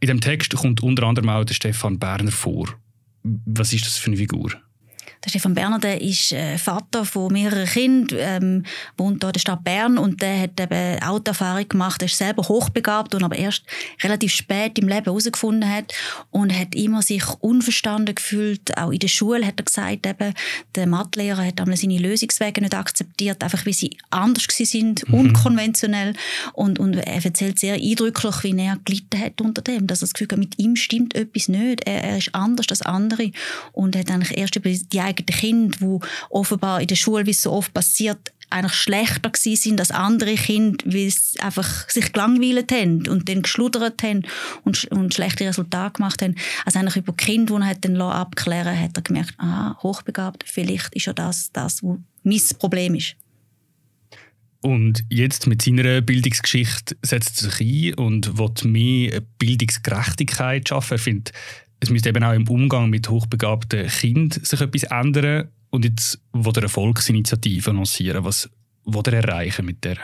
In 0.00 0.08
dem 0.08 0.20
Text 0.20 0.56
kommt 0.56 0.82
unter 0.82 1.04
anderem 1.04 1.28
auch 1.28 1.44
der 1.44 1.54
Stefan 1.54 2.00
Berner 2.00 2.32
vor. 2.32 2.74
Was 3.22 3.72
ist 3.72 3.86
das 3.86 3.96
für 3.96 4.08
eine 4.08 4.16
Figur? 4.16 4.50
Der 5.24 5.30
Stefan 5.30 5.54
Berner 5.54 5.78
der 5.78 6.00
ist 6.00 6.32
äh, 6.32 6.58
Vater 6.58 7.04
von 7.04 7.32
mehreren 7.32 7.66
Kindern, 7.66 8.18
ähm, 8.20 8.64
wohnt 8.96 9.22
hier 9.22 9.28
in 9.28 9.32
der 9.32 9.40
Stadt 9.40 9.64
Bern 9.64 9.98
und 9.98 10.22
der 10.22 10.42
hat 10.42 10.60
eben 10.60 11.02
Autoerfahrung 11.02 11.68
gemacht. 11.68 12.02
Er 12.02 12.06
ist 12.06 12.16
selber 12.16 12.42
hochbegabt 12.48 13.14
und 13.14 13.24
aber 13.24 13.36
erst 13.36 13.64
relativ 14.02 14.32
spät 14.32 14.78
im 14.78 14.88
Leben 14.88 15.04
herausgefunden 15.04 15.68
hat 15.68 15.92
und 16.30 16.56
hat 16.56 16.74
immer 16.74 17.02
sich 17.02 17.24
unverstanden 17.40 18.14
gefühlt. 18.14 18.76
Auch 18.78 18.90
in 18.90 19.00
der 19.00 19.08
Schule 19.08 19.44
hat 19.44 19.58
er 19.58 19.64
gesagt, 19.64 20.06
eben, 20.06 20.34
der 20.74 20.86
Mathelehrer 20.86 21.44
hat 21.44 21.60
einmal 21.60 21.76
seine 21.76 21.98
Lösungswege 21.98 22.60
nicht 22.60 22.74
akzeptiert, 22.74 23.42
einfach 23.42 23.66
wie 23.66 23.72
sie 23.72 23.96
anders 24.10 24.46
sind, 24.48 25.08
mhm. 25.08 25.14
unkonventionell 25.14 26.14
und, 26.52 26.78
und 26.78 26.94
er 26.94 27.24
erzählt 27.24 27.58
sehr 27.58 27.74
eindrücklich, 27.74 28.44
wie 28.44 28.58
er 28.58 28.78
gelitten 28.84 29.20
hat 29.20 29.40
unter 29.40 29.62
dem, 29.62 29.86
dass 29.86 30.00
er 30.00 30.06
das 30.06 30.14
Gefühl 30.14 30.28
hat, 30.30 30.38
mit 30.38 30.58
ihm 30.58 30.76
stimmt 30.76 31.14
etwas 31.14 31.48
nicht. 31.48 31.86
Er, 31.86 32.04
er 32.04 32.18
ist 32.18 32.34
anders 32.34 32.66
als 32.70 32.82
andere 32.82 33.30
und 33.72 33.96
hat 33.96 34.10
eigentlich 34.10 34.36
erst 34.36 34.56
über 34.56 34.70
die 34.70 35.00
eigenen 35.08 35.38
Kinder, 35.38 35.78
die 35.80 36.06
offenbar 36.30 36.80
in 36.80 36.86
der 36.86 36.96
Schule, 36.96 37.26
wie 37.26 37.30
es 37.30 37.42
so 37.42 37.52
oft 37.52 37.72
passiert, 37.74 38.32
eigentlich 38.50 38.74
schlechter 38.74 39.30
sind 39.34 39.80
als 39.80 39.90
andere 39.90 40.34
Kinder, 40.34 40.82
weil 40.86 41.10
sie 41.10 41.38
einfach 41.40 41.88
sich 41.90 42.12
gelangweilt 42.12 42.72
haben 42.72 43.06
und 43.08 43.28
dann 43.28 43.42
geschludert 43.42 44.02
haben 44.02 44.22
und, 44.64 44.84
und 44.86 45.14
schlechte 45.14 45.46
Resultate 45.46 45.94
gemacht 45.94 46.22
haben. 46.22 46.34
Also 46.64 46.78
eigentlich 46.78 46.96
über 46.96 47.12
Kinder, 47.12 47.56
die 47.56 47.62
er 47.62 47.68
hat 47.68 47.84
dann 47.84 48.00
abklären 48.00 48.78
hat 48.78 48.96
er 48.96 49.02
gemerkt, 49.02 49.34
ah, 49.38 49.76
hochbegabt, 49.82 50.44
vielleicht 50.46 50.94
ist 50.94 51.06
ja 51.06 51.12
das, 51.12 51.52
das, 51.52 51.82
was 51.82 51.98
mein 52.22 52.40
Problem 52.58 52.94
ist. 52.94 53.16
Und 54.60 55.04
jetzt 55.08 55.46
mit 55.46 55.62
seiner 55.62 56.00
Bildungsgeschichte 56.00 56.96
setzt 57.02 57.42
er 57.42 57.50
sich 57.50 57.60
ein 57.60 57.94
und 57.94 58.38
will 58.38 58.50
mehr 58.64 59.20
Bildungsgerechtigkeit 59.38 60.68
schaffen. 60.68 60.94
Er 60.94 60.98
findet, 60.98 61.32
es 61.80 61.90
müsste 61.90 62.08
eben 62.08 62.24
auch 62.24 62.32
im 62.32 62.48
Umgang 62.48 62.90
mit 62.90 63.08
hochbegabten 63.08 63.86
Kindern 63.86 64.44
sich 64.44 64.60
etwas 64.60 64.84
ändern. 64.84 65.48
Und 65.70 65.84
jetzt 65.84 66.20
will 66.32 66.52
er 66.54 66.62
eine 66.62 66.68
Volksinitiative 66.68 67.70
lancieren. 67.70 68.24
Was 68.24 68.50
will 68.84 69.02
er 69.06 69.24
erreichen 69.24 69.66
mit 69.66 69.84
der? 69.84 69.98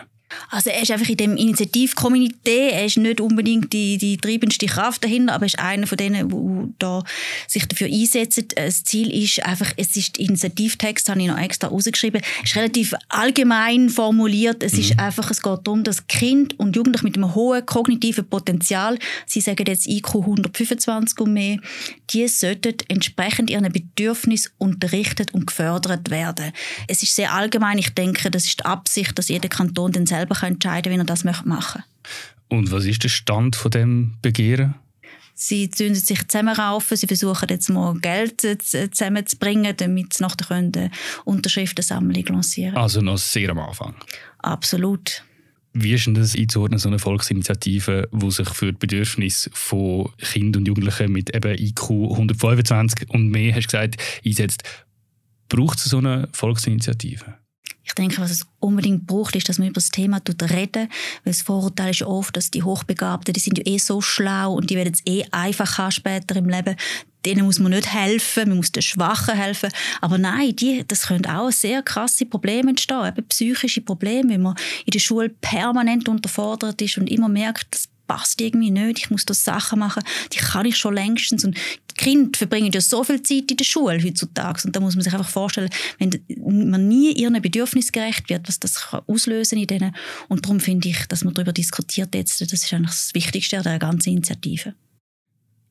Also 0.51 0.71
er 0.71 0.83
ist 0.83 0.91
einfach 0.91 1.09
in 1.09 1.17
dem 1.17 1.37
Initiativkomitee, 1.37 2.71
er 2.71 2.85
ist 2.85 2.97
nicht 2.97 3.21
unbedingt 3.21 3.73
die, 3.73 3.99
die 3.99 4.17
treibendste 4.17 4.67
Kraft 4.67 5.05
dahinter, 5.05 5.35
aber 5.35 5.45
er 5.45 5.47
ist 5.47 5.59
einer 5.59 5.87
von 5.87 5.97
denen, 5.97 6.29
die 6.29 6.75
da 6.79 7.03
sich 7.49 7.67
dafür 7.67 7.89
einsetzen. 7.89 8.49
Das 8.55 8.85
Ziel 8.85 9.13
ist 9.13 9.45
einfach, 9.45 9.73
es 9.77 9.97
ist 9.97 10.19
Initiativtext, 10.19 11.09
habe 11.09 11.21
ich 11.21 11.27
noch 11.27 11.39
extra 11.39 11.69
rausgeschrieben, 11.69 12.23
ist 12.43 12.57
relativ 12.57 12.95
allgemein 13.09 13.89
formuliert. 13.89 14.63
Es 14.63 14.75
mhm. 14.75 14.81
ist 14.81 14.99
einfach, 14.99 15.31
es 15.31 15.43
geht 15.43 15.61
darum, 15.65 15.85
dass 15.85 16.07
Kind 16.07 16.59
und 16.59 16.77
Jugendliche 16.77 17.05
mit 17.05 17.17
einem 17.17 17.35
hohen 17.35 17.65
kognitiven 17.67 18.29
Potenzial, 18.29 18.99
sie 19.27 19.41
sagen 19.41 19.65
jetzt 19.67 19.87
IQ 19.87 20.17
125 20.17 21.19
und 21.21 21.33
mehr, 21.33 21.59
die 22.11 22.29
sollten 22.29 22.75
entsprechend 22.89 23.51
ihren 23.51 23.71
Bedürfnissen 23.73 24.53
unterrichtet 24.59 25.35
und 25.35 25.47
gefördert 25.47 26.11
werden. 26.11 26.53
Es 26.89 27.03
ist 27.03 27.15
sehr 27.15 27.33
allgemein. 27.33 27.79
Ich 27.79 27.91
denke, 27.91 28.31
das 28.31 28.45
ist 28.45 28.61
die 28.61 28.65
Absicht, 28.65 29.19
dass 29.19 29.29
jeder 29.29 29.49
Kanton 29.49 29.93
dann 29.93 30.07
selber 30.27 30.47
entscheiden 30.47 30.91
kann, 30.91 30.93
wie 30.93 31.03
er 31.03 31.05
das 31.05 31.25
machen 31.25 31.49
möchte. 31.49 31.85
Und 32.49 32.71
was 32.71 32.85
ist 32.85 33.03
der 33.03 33.09
Stand 33.09 33.57
von 33.57 33.71
dem 33.71 34.15
Begehren? 34.23 34.75
Sie 35.37 35.69
zünden 35.69 35.97
sich 35.97 36.29
zusammenraufen, 36.29 36.97
sie 36.97 37.09
versuchen 37.09 37.49
jetzt 37.51 37.69
mal 37.69 37.95
Geld 37.99 38.41
zusammenzubringen, 38.63 39.77
damit 39.77 40.15
sie 40.15 40.23
nachher 40.23 40.51
eine 40.53 40.91
Unterschriftensammlung 41.25 42.25
lancieren 42.27 42.77
Also 42.77 43.01
noch 43.01 43.19
sehr 43.19 43.51
am 43.51 43.59
Anfang. 43.59 43.97
Absolut. 44.39 45.25
Wie 45.73 45.93
ist 45.93 46.07
denn 46.07 46.15
das 46.15 46.37
einzuordnen, 46.37 46.79
so 46.79 46.89
eine 46.89 47.01
Volksinitiative, 47.01 48.09
die 48.13 48.31
sich 48.31 48.49
für 48.51 48.67
die 48.67 48.79
Bedürfnisse 48.79 49.51
von 49.53 50.09
Kindern 50.19 50.61
und 50.61 50.69
Jugendlichen 50.69 51.11
mit 51.11 51.35
eben 51.35 51.59
IQ 51.59 51.91
125 51.91 53.11
und 53.11 53.29
mehr, 53.29 53.57
hast 53.57 53.65
du 53.65 53.77
gesagt, 53.77 53.97
einsetzt? 54.25 54.63
Braucht 55.49 55.79
es 55.79 55.87
so 55.87 55.99
eine 55.99 56.29
Volksinitiative? 56.33 57.35
Ich 57.85 57.93
denke, 57.95 58.21
was 58.21 58.31
es 58.31 58.47
unbedingt 58.61 59.07
braucht, 59.07 59.37
ist, 59.37 59.49
dass 59.49 59.59
man 59.59 59.69
über 59.69 59.75
das 59.75 59.91
Thema 59.91 60.21
reden 60.43 60.89
weil 61.25 61.33
das 61.33 61.43
Vorurteil 61.43 61.91
ist 61.91 62.03
oft, 62.03 62.37
dass 62.37 62.51
die 62.51 62.63
Hochbegabten, 62.63 63.33
die 63.33 63.41
sind 63.41 63.59
ja 63.59 63.65
eh 63.67 63.79
so 63.79 64.01
schlau 64.01 64.55
und 64.55 64.71
die 64.71 64.77
werden 64.77 64.95
es 64.95 65.07
eh 65.07 65.25
einfach 65.31 65.91
später 65.91 66.37
im 66.37 66.49
Leben. 66.49 66.77
Denen 67.25 67.47
muss 67.47 67.59
man 67.59 67.73
nicht 67.73 67.93
helfen, 67.93 68.49
man 68.49 68.59
muss 68.59 68.73
den 68.73 68.83
Schwachen 68.83 69.35
helfen. 69.35 69.71
Aber 70.01 70.19
nein, 70.19 70.55
die, 70.57 70.85
das 70.87 71.07
können 71.07 71.25
auch 71.27 71.51
sehr 71.51 71.83
krasse 71.83 72.27
Probleme 72.27 72.71
entstehen, 72.71 73.07
eben 73.07 73.27
psychische 73.29 73.81
Probleme, 73.81 74.31
wenn 74.31 74.43
man 74.43 74.57
in 74.85 74.91
der 74.91 74.99
Schule 74.99 75.31
permanent 75.31 76.09
unterfordert 76.09 76.81
ist 76.83 76.99
und 76.99 77.09
immer 77.09 77.29
merkt, 77.29 77.67
das 77.71 77.89
passt 78.07 78.41
irgendwie 78.41 78.71
nicht, 78.71 78.99
ich 78.99 79.11
muss 79.11 79.25
da 79.25 79.35
Sachen 79.35 79.79
machen, 79.79 80.03
die 80.33 80.39
kann 80.39 80.67
ich 80.67 80.77
schon 80.77 80.95
längstens. 80.95 81.45
Und 81.45 81.57
die 81.99 82.05
Kinder 82.05 82.37
verbringen 82.37 82.73
ja 82.73 82.81
so 82.81 83.05
viel 83.05 83.23
Zeit 83.23 83.51
in 83.51 83.57
der 83.57 83.65
Schule 83.65 84.03
heutzutage. 84.03 84.63
Und 84.65 84.75
da 84.75 84.81
muss 84.81 84.95
man 84.95 85.03
sich 85.03 85.13
einfach 85.13 85.29
vorstellen, 85.29 85.71
wenn 85.99 86.71
man 86.71 86.89
nie 86.89 87.13
ihren 87.13 87.41
Bedürfnissen 87.41 87.93
gerecht 87.93 88.29
wird, 88.29 88.49
was 88.49 88.61
das 88.61 88.87
kann 88.87 89.03
auslösen 89.07 89.59
in 89.59 89.67
denen. 89.67 89.95
Und 90.29 90.45
darum 90.45 90.61
finde 90.61 90.89
ich, 90.89 91.07
dass 91.07 91.25
man 91.25 91.35
darüber 91.35 91.53
diskutiert 91.53 92.15
jetzt, 92.15 92.41
das 92.41 92.53
ist 92.53 92.73
eigentlich 92.73 92.91
das 92.91 93.15
Wichtigste 93.15 93.59
an 93.59 93.65
der 93.65 93.79
ganzen 93.79 94.11
Initiative 94.11 94.75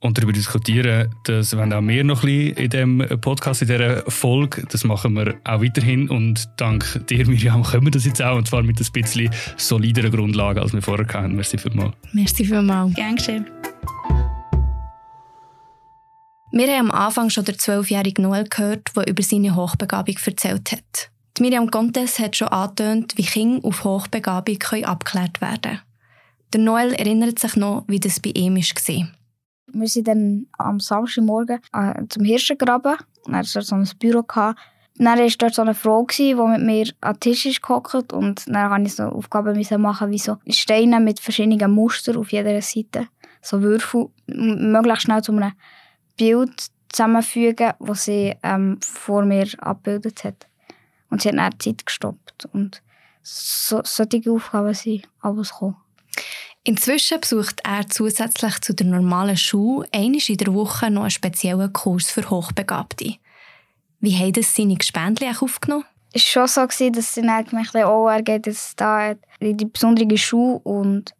und 0.03 0.17
darüber 0.17 0.33
diskutieren. 0.33 1.09
Das 1.23 1.55
wollen 1.55 1.73
auch 1.73 1.81
wir 1.81 2.03
noch 2.03 2.23
ein 2.23 2.53
bisschen 2.53 2.57
in 2.57 2.69
diesem 2.69 3.21
Podcast, 3.21 3.61
in 3.61 3.69
dieser 3.69 4.03
Folge. 4.11 4.65
Das 4.69 4.83
machen 4.83 5.13
wir 5.13 5.35
auch 5.45 5.61
weiterhin. 5.61 6.09
Und 6.09 6.49
dank 6.57 7.07
dir, 7.07 7.25
Miriam, 7.25 7.63
können 7.63 7.85
wir 7.85 7.91
das 7.91 8.05
jetzt 8.05 8.21
auch. 8.21 8.35
Und 8.35 8.47
zwar 8.47 8.63
mit 8.63 8.79
ein 8.79 9.01
bisschen 9.01 9.29
solideren 9.57 10.11
Grundlagen, 10.11 10.59
als 10.59 10.73
wir 10.73 10.81
vorher 10.81 11.07
hatten. 11.07 11.35
Merci 11.35 11.57
vielmals. 11.57 11.93
Merci 12.11 12.45
vielmals. 12.45 12.93
Gern 12.95 13.15
geschehen. 13.15 13.45
Wir 16.55 16.67
haben 16.67 16.91
am 16.91 17.07
Anfang 17.07 17.31
schon 17.31 17.45
den 17.45 17.57
zwölfjährigen 17.57 18.25
Noel 18.25 18.43
gehört, 18.43 18.95
der 18.95 19.07
über 19.07 19.23
seine 19.23 19.55
Hochbegabung 19.55 20.15
erzählt 20.23 20.71
hat. 20.71 21.09
Die 21.35 21.41
Miriam 21.41 21.71
Contes 21.71 22.19
hat 22.19 22.35
schon 22.35 22.49
angetönt, 22.49 23.17
wie 23.17 23.23
Kinder 23.23 23.67
auf 23.67 23.83
Hochbegabung 23.83 24.57
abgeklärt 24.83 25.41
werden 25.41 25.61
können. 25.63 25.79
Der 26.53 26.61
Noel 26.61 26.93
erinnert 26.93 27.39
sich 27.39 27.55
noch, 27.55 27.85
wie 27.87 27.99
das 27.99 28.19
bei 28.19 28.29
ihm 28.35 28.55
war. 28.57 29.07
Wir 29.73 29.87
sind 29.87 30.07
dann 30.07 30.45
am 30.59 30.79
Samstagmorgen 30.79 31.59
äh, 31.73 32.03
zum 32.07 32.23
Hirschengraben. 32.23 32.97
Dann 33.25 33.35
hatte 33.35 33.63
so 33.63 33.73
ein 33.73 33.89
Büro. 33.97 34.21
Dann 34.21 34.55
war 34.99 35.27
dort 35.27 35.55
so 35.55 35.63
eine 35.63 35.73
Frau, 35.73 36.05
die 36.05 36.35
mit 36.35 36.61
mir 36.61 36.85
an 37.01 37.13
den 37.13 37.19
Tisch 37.19 37.47
ist 37.47 37.67
und 37.67 38.47
dann 38.47 38.83
musste 38.83 38.83
ich 38.83 38.95
so 38.95 39.03
Aufgaben 39.05 39.81
machen, 39.81 40.11
wie 40.11 40.19
so 40.19 40.37
Steine 40.47 40.99
mit 40.99 41.19
verschiedenen 41.19 41.71
Mustern 41.71 42.17
auf 42.17 42.31
jeder 42.31 42.61
Seite. 42.61 43.07
So 43.41 43.59
Würfel, 43.63 44.09
möglichst 44.27 45.01
schnell 45.01 45.23
zu 45.23 45.31
einem 45.31 45.53
Bild 46.17 46.67
zusammenfügen, 46.89 47.73
das 47.79 48.05
sie 48.05 48.35
ähm, 48.43 48.79
vor 48.81 49.23
mir 49.25 49.47
abgebildet 49.59 50.23
hat. 50.23 50.47
Und 51.09 51.21
sie 51.21 51.29
hat 51.29 51.37
dann 51.37 51.51
die 51.51 51.57
Zeit 51.57 51.85
gestoppt. 51.85 52.47
Und 52.53 52.81
so, 53.21 53.81
solche 53.83 54.31
Aufgaben 54.31 54.73
sind 54.73 55.07
alles 55.21 55.51
gekommen. 55.51 55.77
Inzwischen 56.65 57.19
besucht 57.19 57.61
er 57.65 57.89
zusätzlich 57.89 58.59
zu 58.61 58.73
der 58.73 58.87
normalen 58.87 59.35
Schule 59.35 59.87
einmal 59.91 60.21
in 60.25 60.37
der 60.37 60.53
Woche 60.53 60.89
noch 60.89 61.01
einen 61.01 61.11
speziellen 61.11 61.73
Kurs 61.73 62.09
für 62.09 62.29
Hochbegabte. 62.29 63.15
Wie 63.99 64.17
haben 64.17 64.33
das 64.33 64.55
seine 64.55 64.75
Gespendli 64.75 65.29
aufgenommen? 65.29 65.85
Es 66.13 66.35
war 66.35 66.47
schon 66.47 66.67
so, 66.69 66.89
dass 66.89 67.15
sie 67.15 67.21
dann 67.21 67.43
gemerkt 67.43 67.73
haben, 67.73 67.89
oh, 67.89 68.07
er 68.07 68.21
geht 68.21 68.45
jetzt 68.45 68.79
da 68.79 69.15
in 69.39 69.57
die 69.57 69.65
besondere 69.65 70.17
Schule 70.17 70.59
und 70.59 71.13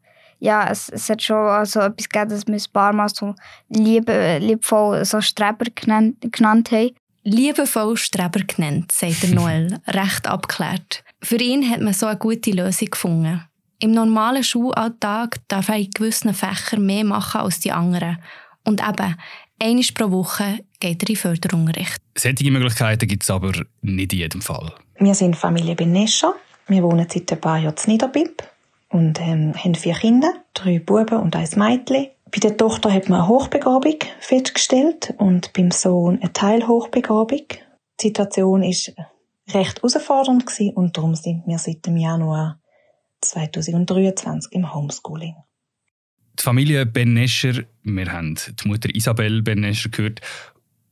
ja, 0.44 0.68
es, 0.70 0.90
es 0.90 1.10
hat 1.10 1.24
schon 1.24 1.38
also 1.38 1.80
etwas 1.80 2.10
gegeben, 2.10 2.30
dass 2.30 2.48
wir 2.48 2.54
ein 2.56 2.74
paar 2.74 2.92
Mal 2.92 3.08
so 3.08 3.34
liebe, 3.70 4.40
liebevoll 4.40 5.06
so 5.06 5.22
Streber 5.22 5.66
genannt, 5.74 6.18
genannt 6.20 6.70
haben. 6.72 6.92
Liebevoll 7.24 7.96
Streber 7.96 8.42
genannt, 8.42 8.92
sagt 8.92 9.24
der 9.24 9.30
Noel, 9.30 9.80
recht 9.88 10.28
abgeklärt. 10.28 11.06
Für 11.22 11.38
ihn 11.38 11.70
hat 11.70 11.80
man 11.80 11.94
so 11.94 12.08
eine 12.08 12.18
gute 12.18 12.52
Lösung 12.52 12.90
gefunden. 12.90 13.42
Im 13.80 13.92
normalen 13.92 14.44
Schulalltag 14.44 15.38
darf 15.48 15.70
er 15.70 15.78
in 15.78 15.92
gewissen 15.92 16.34
Fächern 16.34 16.86
mehr 16.86 17.06
machen 17.06 17.40
als 17.40 17.62
die 17.62 17.72
anderen. 17.72 18.18
Und 18.66 18.82
eben, 18.82 19.16
einmal 19.62 19.86
pro 19.94 20.12
Woche 20.12 20.60
geht 20.82 21.04
er 21.04 21.10
in 21.10 21.16
Förderunterricht. 21.16 22.02
Solche 22.18 22.52
Möglichkeiten 22.52 23.08
gibt 23.08 23.24
es 23.24 23.30
aber 23.30 23.54
nicht 23.82 24.12
in 24.12 24.20
jedem 24.20 24.42
Fall. 24.42 24.74
Wir 25.00 25.16
sind 25.16 25.38
Familie 25.38 25.76
Benescher. 25.76 26.36
Wir 26.68 26.84
wohnen 26.84 27.08
seit 27.10 27.32
ein 27.32 27.40
paar 27.40 27.60
Jahren 27.60 27.76
in 27.86 27.94
Niederbib 27.94 28.44
und 28.94 29.20
ähm, 29.20 29.54
haben 29.56 29.76
vier 29.76 29.96
Kinder, 29.96 30.32
drei 30.54 30.80
Buben 30.80 31.20
und 31.20 31.36
ein 31.36 31.50
Mädchen. 31.56 32.08
Bei 32.32 32.40
der 32.42 32.58
Tochter 32.58 32.92
hat 32.94 33.10
man 33.10 33.22
eine 33.22 33.28
Hochbegabung 33.28 33.98
festgestellt 34.20 35.14
und 35.18 35.52
beim 35.54 35.72
Sohn 35.72 36.20
eine 36.22 36.32
Teilhochbegabung. 36.32 37.46
Die 38.00 38.08
Situation 38.08 38.62
war 38.62 39.10
recht 39.54 39.78
herausfordernd 39.78 40.46
und 40.76 40.98
darum 40.98 41.16
sind 41.16 41.44
wir 41.46 41.58
seit 41.58 41.86
dem 41.86 41.98
Januar 41.98 42.60
2023 43.22 44.52
im 44.54 44.74
Homeschooling. 44.74 45.36
Die 46.40 46.44
Familie 46.44 46.86
Ben 46.86 47.14
Nescher, 47.14 47.64
wir 47.84 48.12
haben 48.12 48.36
die 48.36 48.68
Mutter 48.68 48.94
Isabel 48.94 49.42
Ben 49.42 49.60
Nescher 49.60 49.90
gehört, 49.90 50.22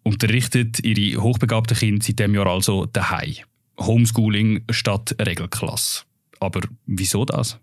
unterrichtet 0.04 0.84
ihre 0.84 1.22
hochbegabten 1.22 1.78
Kinder 1.78 2.06
seit 2.06 2.20
dem 2.20 2.36
Jahr 2.36 2.48
also 2.48 2.86
daheim. 2.86 3.36
Homeschooling 3.80 4.64
statt 4.70 5.16
Regelklasse. 5.20 6.04
Aber 6.40 6.62
wieso 6.86 7.26
das? 7.26 7.60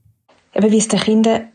Eben, 0.58 0.72
wie 0.72 0.78
es 0.78 0.88
den 0.88 1.00
Kindern 1.00 1.48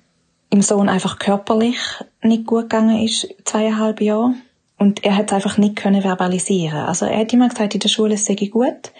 im 0.49 0.61
Sohn 0.61 0.87
einfach 0.87 1.19
körperlich 1.19 1.77
nicht 2.21 2.45
gut 2.45 2.63
gegangen 2.63 3.03
ist, 3.03 3.27
zweieinhalb 3.43 4.01
Jahre. 4.01 4.33
Und 4.77 5.03
er 5.03 5.15
hat 5.17 5.27
es 5.27 5.33
einfach 5.33 5.57
nicht 5.57 5.75
können 5.75 6.01
verbalisieren. 6.01 6.79
Also 6.79 7.05
er 7.05 7.19
hat 7.19 7.33
immer 7.33 7.49
gesagt, 7.49 7.73
in 7.73 7.79
der 7.81 7.89
Schule 7.89 8.17
sei 8.17 8.35
gut, 8.35 8.91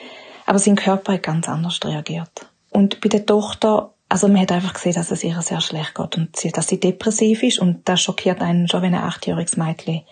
aber 0.45 0.59
sein 0.59 0.75
Körper 0.75 1.13
hat 1.13 1.23
ganz 1.23 1.47
anders 1.47 1.79
reagiert. 1.83 2.47
Und 2.69 3.01
bei 3.01 3.09
der 3.09 3.25
Tochter 3.25 3.93
also 4.13 4.27
man 4.27 4.41
hat 4.41 4.51
einfach 4.51 4.73
gesehen, 4.73 4.93
dass 4.93 5.09
es 5.09 5.23
ihr 5.23 5.41
sehr 5.41 5.59
schlecht 5.59 5.95
geht 5.95 6.17
und 6.17 6.35
sie, 6.35 6.51
dass 6.51 6.67
sie 6.67 6.79
depressiv 6.79 7.41
ist 7.41 7.57
und 7.57 7.89
das 7.89 7.99
schockiert 7.99 8.41
einen 8.41 8.67
schon, 8.67 8.83
wenn 8.83 8.93
ein 8.93 9.01
achtjähriges 9.01 9.57
Mädchen 9.57 10.03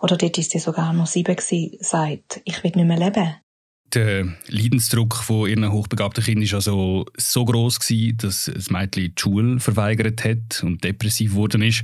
oder 0.00 0.16
dort 0.16 0.38
ist 0.38 0.52
sie 0.52 0.58
sogar 0.58 0.94
noch 0.94 1.06
sieben 1.06 1.36
gewesen, 1.36 1.76
sagt, 1.80 2.40
ich 2.46 2.64
will 2.64 2.72
nicht 2.74 2.86
mehr 2.86 2.96
leben. 2.96 3.34
Der 3.94 4.26
Leidensdruck 4.48 5.16
von 5.16 5.50
ihren 5.50 5.70
hochbegabten 5.70 6.24
Kindern 6.24 6.50
war 6.50 6.56
also 6.56 7.04
so 7.18 7.44
groß 7.44 7.78
dass 8.16 8.50
das 8.52 8.70
Mädchen 8.70 9.14
die 9.14 9.20
Schule 9.20 9.60
verweigert 9.60 10.24
hat 10.24 10.62
und 10.62 10.82
depressiv 10.82 11.32
geworden 11.32 11.60
ist. 11.60 11.82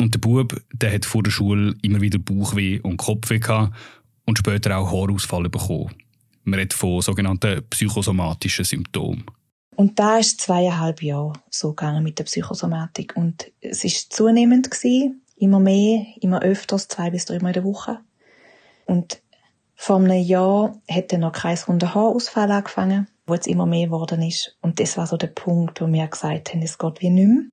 Und 0.00 0.14
der 0.14 0.18
Bub, 0.18 0.60
der 0.72 0.92
hat 0.92 1.04
vor 1.04 1.22
der 1.22 1.30
Schule 1.30 1.76
immer 1.82 2.00
wieder 2.00 2.18
Bauchweh 2.18 2.80
und 2.80 2.96
Kopfweh 2.96 3.38
gehabt 3.38 3.72
und 4.26 4.38
später 4.38 4.76
auch 4.76 4.90
Haarausfall 4.90 5.48
bekommen. 5.48 5.94
Man 6.42 6.58
redet 6.58 6.74
von 6.74 7.00
sogenannten 7.00 7.62
psychosomatischen 7.70 8.64
Symptomen. 8.64 9.24
Und 9.76 9.98
da 9.98 10.18
ist 10.18 10.40
zweieinhalb 10.40 11.02
Jahre 11.02 11.34
so 11.50 11.70
gegangen 11.70 12.02
mit 12.02 12.18
der 12.18 12.24
Psychosomatik. 12.24 13.16
Und 13.16 13.50
es 13.60 13.84
ist 13.84 14.12
zunehmend 14.12 14.70
gewesen, 14.70 15.22
immer 15.36 15.60
mehr, 15.60 16.04
immer 16.20 16.42
öfters, 16.42 16.88
zwei 16.88 17.10
bis 17.10 17.24
drei 17.24 17.38
Mal 17.38 17.48
in 17.48 17.54
der 17.54 17.64
Woche. 17.64 18.00
Und 18.86 19.22
vor 19.74 19.96
einem 19.96 20.22
Jahr 20.22 20.80
hat 20.90 21.12
dann 21.12 21.20
noch 21.20 21.32
kreisrunder 21.32 21.94
Haarausfall 21.94 22.50
angefangen, 22.50 23.08
wo 23.26 23.34
jetzt 23.34 23.46
immer 23.46 23.66
mehr 23.66 23.86
geworden 23.86 24.22
ist. 24.22 24.56
Und 24.60 24.80
das 24.80 24.96
war 24.96 25.06
so 25.06 25.16
der 25.16 25.28
Punkt, 25.28 25.80
wo 25.80 25.86
wir 25.86 26.06
gesagt 26.06 26.52
haben, 26.52 26.62
es 26.62 26.78
geht 26.78 27.00
wie 27.00 27.10
nicht 27.10 27.26
mehr. 27.26 27.44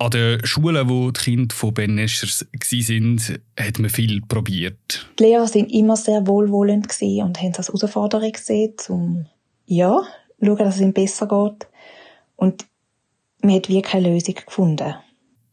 An 0.00 0.10
den 0.10 0.44
Schulen, 0.46 0.88
wo 0.88 1.10
die 1.10 1.20
Kinder 1.20 1.54
von 1.54 1.74
Ben 1.74 1.96
Neschers 1.96 2.46
waren, 2.52 3.40
hat 3.58 3.78
man 3.80 3.90
viel 3.90 4.20
probiert. 4.20 5.10
Die 5.18 5.24
Lehrer 5.24 5.42
waren 5.42 5.66
immer 5.66 5.96
sehr 5.96 6.24
wohlwollend 6.26 6.86
und 6.86 7.42
haben 7.42 7.50
es 7.50 7.58
als 7.58 7.68
Herausforderung 7.68 8.30
gesehen, 8.30 8.74
um 8.88 9.26
ja, 9.66 10.00
schauen, 10.40 10.58
dass 10.58 10.76
es 10.76 10.80
ihm 10.82 10.92
besser 10.92 11.26
geht. 11.26 11.68
Und 12.36 12.64
man 13.42 13.56
hat 13.56 13.68
wie 13.68 13.82
keine 13.82 14.10
Lösung 14.10 14.34
gefunden. 14.34 14.94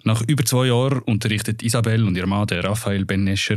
Nach 0.04 0.22
über 0.28 0.46
zwei 0.46 0.68
Jahren 0.68 1.00
unterrichtet 1.00 1.64
Isabel 1.64 2.06
und 2.06 2.16
ihr 2.16 2.28
Mann, 2.28 2.46
der 2.46 2.64
Raphael 2.64 3.06
Benescher, 3.06 3.56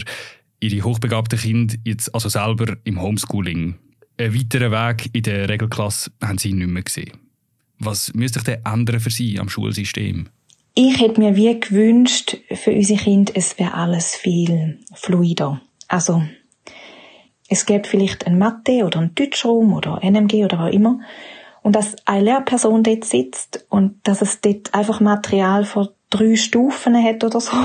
ihre 0.61 0.83
hochbegabten 0.83 1.39
Kinder 1.39 1.75
jetzt 1.85 2.15
also 2.15 2.29
selber 2.29 2.77
im 2.85 3.01
Homeschooling. 3.01 3.77
Einen 4.19 4.35
weiteren 4.35 4.73
Weg 4.73 5.11
in 5.13 5.23
der 5.23 5.49
Regelklasse 5.49 6.11
haben 6.23 6.39
sie 6.39 6.53
nicht 6.53 6.69
mehr 6.69 6.83
gesehen. 6.83 7.13
Was 7.79 8.13
müsste 8.15 8.41
sich 8.41 8.47
denn 8.47 8.65
ändern 8.65 9.01
für 9.01 9.11
sie 9.11 9.39
am 9.39 9.49
Schulsystem? 9.49 10.29
Ich 10.75 11.01
hätte 11.01 11.21
mir 11.21 11.37
wie 11.37 11.59
gewünscht, 11.59 12.37
für 12.53 12.73
unsere 12.73 13.01
Kinder, 13.01 13.33
es 13.35 13.59
wäre 13.59 13.75
alles 13.75 14.15
viel 14.15 14.79
fluider. 14.95 15.61
Also, 15.89 16.23
es 17.49 17.67
gäbe 17.67 17.89
vielleicht 17.89 18.27
ein 18.27 18.39
Mathe- 18.39 18.85
oder 18.85 19.01
ein 19.01 19.15
Deutschraum 19.15 19.73
oder 19.73 20.01
NMG 20.03 20.45
oder 20.45 20.59
was 20.59 20.73
immer. 20.75 21.01
Und 21.63 21.75
dass 21.75 21.97
eine 22.07 22.25
Lehrperson 22.25 22.83
dort 22.83 23.05
sitzt 23.05 23.67
und 23.69 23.97
dass 24.05 24.23
es 24.23 24.41
dort 24.41 24.75
einfach 24.75 25.01
Material 25.01 25.65
von 25.65 25.89
drei 26.11 26.37
Stufen 26.37 27.03
hat 27.03 27.25
oder 27.25 27.41
so. 27.41 27.57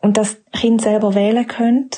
Und 0.00 0.16
dass 0.16 0.38
Kinder 0.52 0.82
selber 0.82 1.14
wählen 1.14 1.46
können 1.46 1.90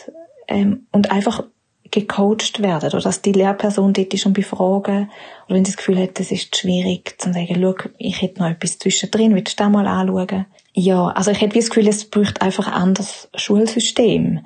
ähm, 0.49 0.87
und 0.93 1.11
einfach 1.11 1.45
gecoacht 1.93 2.63
werden. 2.63 2.89
Oder 2.89 3.01
dass 3.01 3.23
die 3.23 3.33
Lehrperson 3.33 3.93
dort 3.93 4.13
ist 4.13 4.27
und 4.27 4.33
befragen. 4.33 5.11
Oder 5.47 5.55
wenn 5.55 5.65
sie 5.65 5.73
das 5.73 5.77
Gefühl 5.77 5.99
hat, 5.99 6.19
es 6.19 6.33
ist 6.33 6.57
schwierig, 6.57 7.21
zu 7.21 7.33
sagen, 7.33 7.59
schau, 7.61 7.75
ich 7.99 8.21
hätte 8.21 8.41
noch 8.41 8.51
etwas 8.51 8.79
zwischendrin, 8.79 9.35
willst 9.35 9.61
du 9.61 9.63
das 9.63 9.73
mal 9.73 9.87
anschauen? 9.87 10.47
Ja, 10.73 11.09
also 11.09 11.31
ich 11.31 11.41
hätte 11.41 11.59
das 11.59 11.69
Gefühl, 11.69 11.87
es 11.87 12.09
braucht 12.09 12.43
einfach 12.43 12.67
ein 12.67 12.73
anderes 12.73 13.29
Schulsystem, 13.35 14.41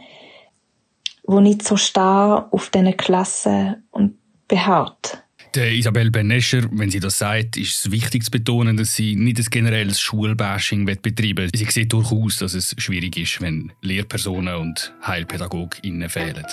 wo 1.22 1.40
nicht 1.40 1.62
so 1.62 1.76
starr 1.76 2.48
auf 2.50 2.68
diesen 2.70 2.96
Klassen 2.96 3.84
und 3.90 4.18
beharrt. 4.48 5.22
Der 5.56 5.72
Isabel 5.72 6.10
Benescher, 6.10 6.68
wenn 6.70 6.90
sie 6.90 7.00
das 7.00 7.16
sagt, 7.16 7.56
ist 7.56 7.86
es 7.86 7.90
wichtig 7.90 8.22
zu 8.24 8.30
betonen, 8.30 8.76
dass 8.76 8.94
sie 8.94 9.16
nicht 9.16 9.38
ein 9.38 9.46
generelles 9.46 9.98
Schulbashing 9.98 10.84
betreiben 10.84 11.38
will. 11.38 11.50
Sie 11.54 11.64
sieht 11.64 11.94
durchaus, 11.94 12.36
dass 12.36 12.52
es 12.52 12.74
schwierig 12.76 13.16
ist, 13.16 13.40
wenn 13.40 13.72
Lehrpersonen 13.80 14.54
und 14.54 14.92
HeilpädagogInnen 15.00 16.10
fehlen. 16.10 16.44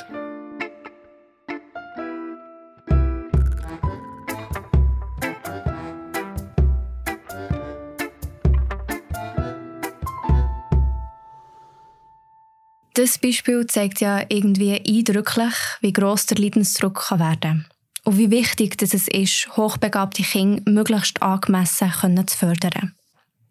Das 12.93 13.17
Beispiel 13.17 13.67
zeigt 13.67 13.99
ja 13.99 14.23
irgendwie 14.29 14.79
eindrücklich, 14.79 15.53
wie 15.81 15.91
gross 15.91 16.25
der 16.27 16.37
Leidensdruck 16.37 17.07
kann 17.09 17.19
werden 17.19 17.39
kann. 17.41 17.72
Und 18.05 18.17
wie 18.17 18.31
wichtig 18.31 18.77
dass 18.77 18.93
es 18.93 19.07
ist, 19.07 19.55
hochbegabte 19.55 20.23
Kinder 20.23 20.61
möglichst 20.69 21.21
angemessen 21.21 21.91
zu 22.27 22.37
fördern. 22.37 22.93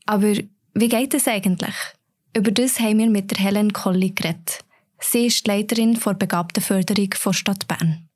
Aber 0.06 0.34
wie 0.74 0.88
geht 0.88 1.14
es 1.14 1.26
eigentlich? 1.26 1.74
Über 2.36 2.50
das 2.50 2.80
haben 2.80 2.98
wir 2.98 3.10
mit 3.10 3.30
der 3.30 3.38
Helen 3.38 3.72
Colli 3.72 4.10
geredet. 4.10 4.60
Sie 5.00 5.26
ist 5.26 5.46
die 5.46 5.50
Leiterin 5.50 5.98
der 5.98 6.14
Begabtenförderung 6.14 7.10
der 7.24 7.32
Stadt 7.32 7.66
Bern. 7.66 8.08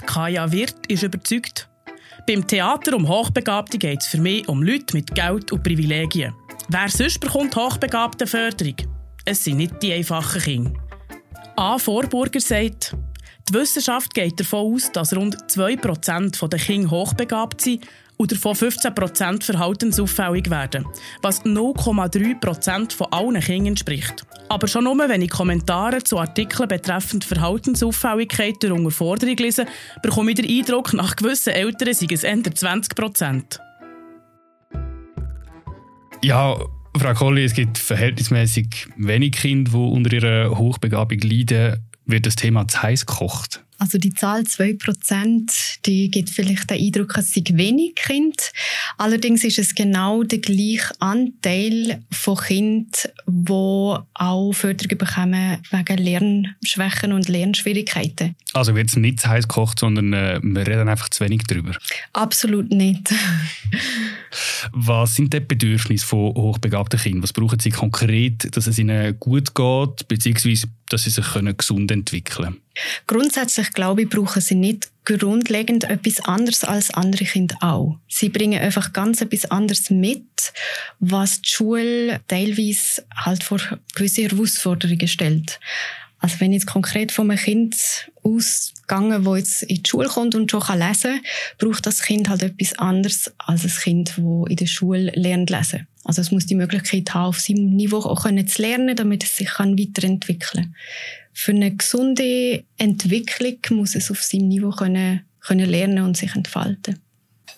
Die 0.00 0.06
Kaya 0.06 0.50
Wirth 0.52 0.86
ist 0.88 1.02
überzeugt. 1.02 1.68
Beim 2.26 2.46
Theater 2.46 2.94
um 2.94 3.08
Hochbegabte 3.08 3.78
geht 3.78 4.02
es 4.02 4.06
für 4.06 4.20
mich 4.20 4.46
um 4.48 4.62
Leute 4.62 4.94
mit 4.94 5.14
Geld 5.14 5.50
und 5.50 5.62
Privilegien. 5.62 6.34
Wer 6.68 6.88
sonst 6.88 7.18
bekommt 7.20 7.56
Hochbegabtenförderung? 7.56 8.76
Es 9.24 9.42
sind 9.44 9.56
nicht 9.56 9.82
die 9.82 9.92
einfachen 9.92 10.40
Kinder. 10.40 10.72
A. 11.56 11.78
Vorburger 11.78 12.40
sagt, 12.40 12.94
die 13.48 13.54
Wissenschaft 13.54 14.14
geht 14.14 14.38
davon 14.40 14.74
aus, 14.74 14.92
dass 14.92 15.14
rund 15.14 15.36
2% 15.50 16.48
der 16.48 16.58
Kinder 16.58 16.90
hochbegabt 16.90 17.60
sind 17.60 17.86
und 18.16 18.32
davon 18.32 18.54
15% 18.54 19.42
verhaltensauffällig 19.42 20.50
werden, 20.50 20.84
was 21.22 21.44
0,3% 21.44 22.92
von 22.92 23.06
allen 23.10 23.40
Kindern 23.40 23.68
entspricht. 23.68 24.26
Aber 24.48 24.66
schon 24.66 24.84
nur, 24.84 24.98
wenn 24.98 25.22
ich 25.22 25.30
Kommentare 25.30 26.02
zu 26.02 26.18
Artikeln 26.18 26.68
betreffend 26.68 27.24
Verhaltensauffälligkeit 27.24 28.56
durch 28.60 28.72
Unterforderung 28.72 29.36
lese, 29.36 29.66
bekomme 30.02 30.32
ich 30.32 30.36
den 30.36 30.48
Eindruck, 30.48 30.92
nach 30.94 31.16
gewissen 31.16 31.52
Eltern 31.52 31.94
sind 31.94 32.12
es 32.12 32.24
eher 32.24 32.36
20%. 32.36 33.60
Ja, 36.22 36.56
Frau 36.96 37.14
Colli, 37.14 37.44
es 37.44 37.54
gibt 37.54 37.78
verhältnismäßig 37.78 38.88
wenig 38.96 39.32
Kinder, 39.32 39.70
die 39.70 39.76
unter 39.76 40.12
ihrer 40.12 40.58
Hochbegabung 40.58 41.20
leiden. 41.20 41.87
Wird 42.08 42.24
das 42.24 42.36
Thema 42.36 42.66
zu 42.66 42.82
heiß 42.82 43.04
gekocht? 43.04 43.62
Also 43.80 43.98
die 43.98 44.12
Zahl 44.12 44.40
2%, 44.40 45.84
die 45.86 46.10
gibt 46.10 46.30
vielleicht 46.30 46.68
den 46.68 46.80
Eindruck, 46.80 47.16
es 47.16 47.32
sind 47.32 47.56
wenig 47.56 47.94
Kinder. 47.94 48.42
Allerdings 48.96 49.44
ist 49.44 49.58
es 49.58 49.74
genau 49.74 50.24
der 50.24 50.40
gleiche 50.40 51.00
Anteil 51.00 52.02
von 52.10 52.36
Kindern, 52.38 52.90
die 53.26 53.52
auch 53.52 54.52
Förderung 54.52 54.98
bekommen 54.98 55.58
wegen 55.70 55.98
Lernschwächen 55.98 57.12
und 57.12 57.28
Lernschwierigkeiten. 57.28 58.34
Also 58.52 58.74
wird 58.74 58.88
es 58.88 58.96
nicht 58.96 59.20
zu 59.20 59.28
heiß 59.28 59.46
gekocht, 59.46 59.78
sondern 59.78 60.12
äh, 60.12 60.40
wir 60.42 60.66
reden 60.66 60.88
einfach 60.88 61.10
zu 61.10 61.24
wenig 61.24 61.42
darüber? 61.46 61.76
Absolut 62.14 62.70
nicht. 62.70 63.14
Was 64.72 65.14
sind 65.14 65.32
die 65.32 65.40
Bedürfnisse 65.40 66.06
von 66.06 66.34
hochbegabten 66.34 66.98
Kindern? 66.98 67.22
Was 67.22 67.32
brauchen 67.32 67.60
sie 67.60 67.70
konkret, 67.70 68.56
dass 68.56 68.66
es 68.66 68.78
ihnen 68.78 69.18
gut 69.20 69.54
geht, 69.54 70.08
beziehungsweise 70.08 70.68
dass 70.90 71.04
sie 71.04 71.10
sich 71.10 71.26
gesund 71.56 71.90
entwickeln 71.90 72.36
können? 72.44 72.60
Grundsätzlich 73.06 73.72
glaube 73.72 74.02
ich, 74.02 74.08
brauchen 74.08 74.40
sie 74.40 74.54
nicht 74.54 74.90
grundlegend 75.04 75.84
etwas 75.84 76.20
anderes 76.20 76.64
als 76.64 76.90
andere 76.90 77.24
Kinder 77.24 77.56
auch. 77.60 77.98
Sie 78.08 78.28
bringen 78.28 78.60
einfach 78.60 78.92
ganz 78.92 79.20
etwas 79.20 79.50
anderes 79.50 79.90
mit, 79.90 80.52
was 81.00 81.40
die 81.40 81.48
Schule 81.48 82.20
teilweise 82.28 83.04
halt 83.16 83.42
vor 83.42 83.60
gewisse 83.94 84.22
Herausforderungen 84.22 85.08
stellt. 85.08 85.58
Also 86.20 86.40
wenn 86.40 86.52
ich 86.52 86.62
jetzt 86.62 86.66
konkret 86.66 87.12
von 87.12 87.30
einem 87.30 87.38
Kind 87.38 87.76
ausgegangen, 88.36 89.24
wo 89.24 89.36
jetzt 89.36 89.62
in 89.62 89.82
die 89.82 89.88
Schule 89.88 90.08
kommt 90.08 90.34
und 90.34 90.50
schon 90.50 90.60
lesen 90.78 91.20
kann, 91.20 91.20
braucht 91.58 91.86
das 91.86 92.02
Kind 92.02 92.28
halt 92.28 92.42
etwas 92.42 92.78
anderes 92.78 93.32
als 93.38 93.64
ein 93.64 93.70
Kind, 93.70 94.10
das 94.10 94.50
in 94.50 94.56
der 94.56 94.66
Schule 94.66 95.12
lernt 95.14 95.50
lesen. 95.50 95.86
Also 96.04 96.22
es 96.22 96.30
muss 96.30 96.46
die 96.46 96.54
Möglichkeit 96.54 97.12
haben, 97.12 97.26
auf 97.26 97.40
seinem 97.40 97.76
Niveau 97.76 97.98
auch 97.98 98.24
zu 98.24 98.62
lernen, 98.62 98.96
damit 98.96 99.24
es 99.24 99.36
sich 99.36 99.50
weiterentwickeln 99.58 100.64
kann. 100.64 100.74
Für 101.32 101.52
eine 101.52 101.74
gesunde 101.74 102.64
Entwicklung 102.78 103.78
muss 103.78 103.94
es 103.94 104.10
auf 104.10 104.22
seinem 104.22 104.48
Niveau 104.48 104.70
können, 104.70 105.20
können 105.40 105.68
lernen 105.68 106.04
und 106.04 106.16
sich 106.16 106.34
entfalten. 106.34 106.98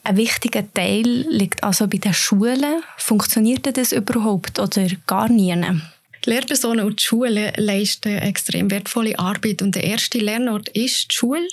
Ein 0.03 0.17
wichtiger 0.17 0.71
Teil 0.73 1.27
liegt 1.29 1.63
also 1.63 1.87
bei 1.87 1.99
den 1.99 2.15
Schulen. 2.15 2.83
Funktioniert 2.97 3.77
das 3.77 3.93
überhaupt 3.93 4.59
oder 4.59 4.87
gar 5.07 5.29
nie? 5.29 5.55
Die 6.25 6.31
Lehrpersonen 6.31 6.85
und 6.85 7.01
die 7.01 7.05
Schulen 7.05 7.53
leisten 7.57 8.19
extrem 8.19 8.71
wertvolle 8.71 9.19
Arbeit 9.19 9.63
und 9.63 9.75
der 9.75 9.85
erste 9.85 10.19
Lernort 10.19 10.69
ist 10.71 11.11
die 11.11 11.17
Schule. 11.17 11.49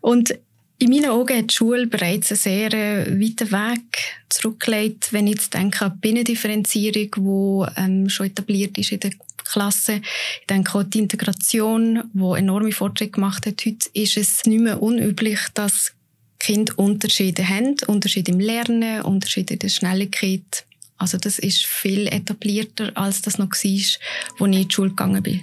Und 0.00 0.34
in 0.78 0.90
meinen 0.90 1.10
Augen 1.10 1.36
hat 1.36 1.50
die 1.50 1.54
Schule 1.54 1.86
bereits 1.86 2.30
einen 2.30 2.38
sehr 2.38 2.72
äh, 2.72 3.20
weiten 3.20 3.52
Weg 3.52 3.98
zurückgelegt, 4.30 5.12
wenn 5.12 5.26
ich 5.26 5.34
jetzt 5.34 5.54
denke 5.54 5.84
an 5.84 5.92
die 5.94 6.00
Binnendifferenzierung, 6.00 7.66
die 7.74 7.80
ähm, 7.80 8.08
schon 8.08 8.26
etabliert 8.26 8.78
ist 8.78 8.92
in 8.92 9.00
der 9.00 9.10
Klasse. 9.44 10.00
Ich 10.40 10.46
denke 10.48 10.78
auch 10.78 10.84
die 10.84 11.00
Integration, 11.00 12.02
die 12.14 12.38
enorme 12.38 12.72
Fortschritte 12.72 13.12
gemacht 13.12 13.44
hat. 13.46 13.66
Heute 13.66 13.90
ist 13.92 14.16
es 14.16 14.46
nicht 14.46 14.60
mehr 14.60 14.80
unüblich, 14.80 15.40
dass 15.52 15.92
Kinder 16.38 16.72
Unterschiede 16.78 17.46
haben, 17.46 17.76
Unterschiede 17.86 18.32
im 18.32 18.40
Lernen, 18.40 19.02
Unterschiede 19.02 19.54
in 19.54 19.58
der 19.58 19.68
Schnelligkeit. 19.68 20.64
Also 21.00 21.16
das 21.16 21.38
ist 21.38 21.64
viel 21.64 22.06
etablierter, 22.08 22.92
als 22.94 23.22
das 23.22 23.38
noch 23.38 23.46
war, 23.46 23.52
als 23.52 23.64
ich 23.64 23.98
in 24.38 24.52
die 24.52 24.68
Schule 24.70 24.90
gegangen 24.90 25.22
bin. 25.22 25.40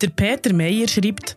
Der 0.00 0.08
Peter 0.10 0.52
Meyer 0.54 0.86
schreibt, 0.86 1.36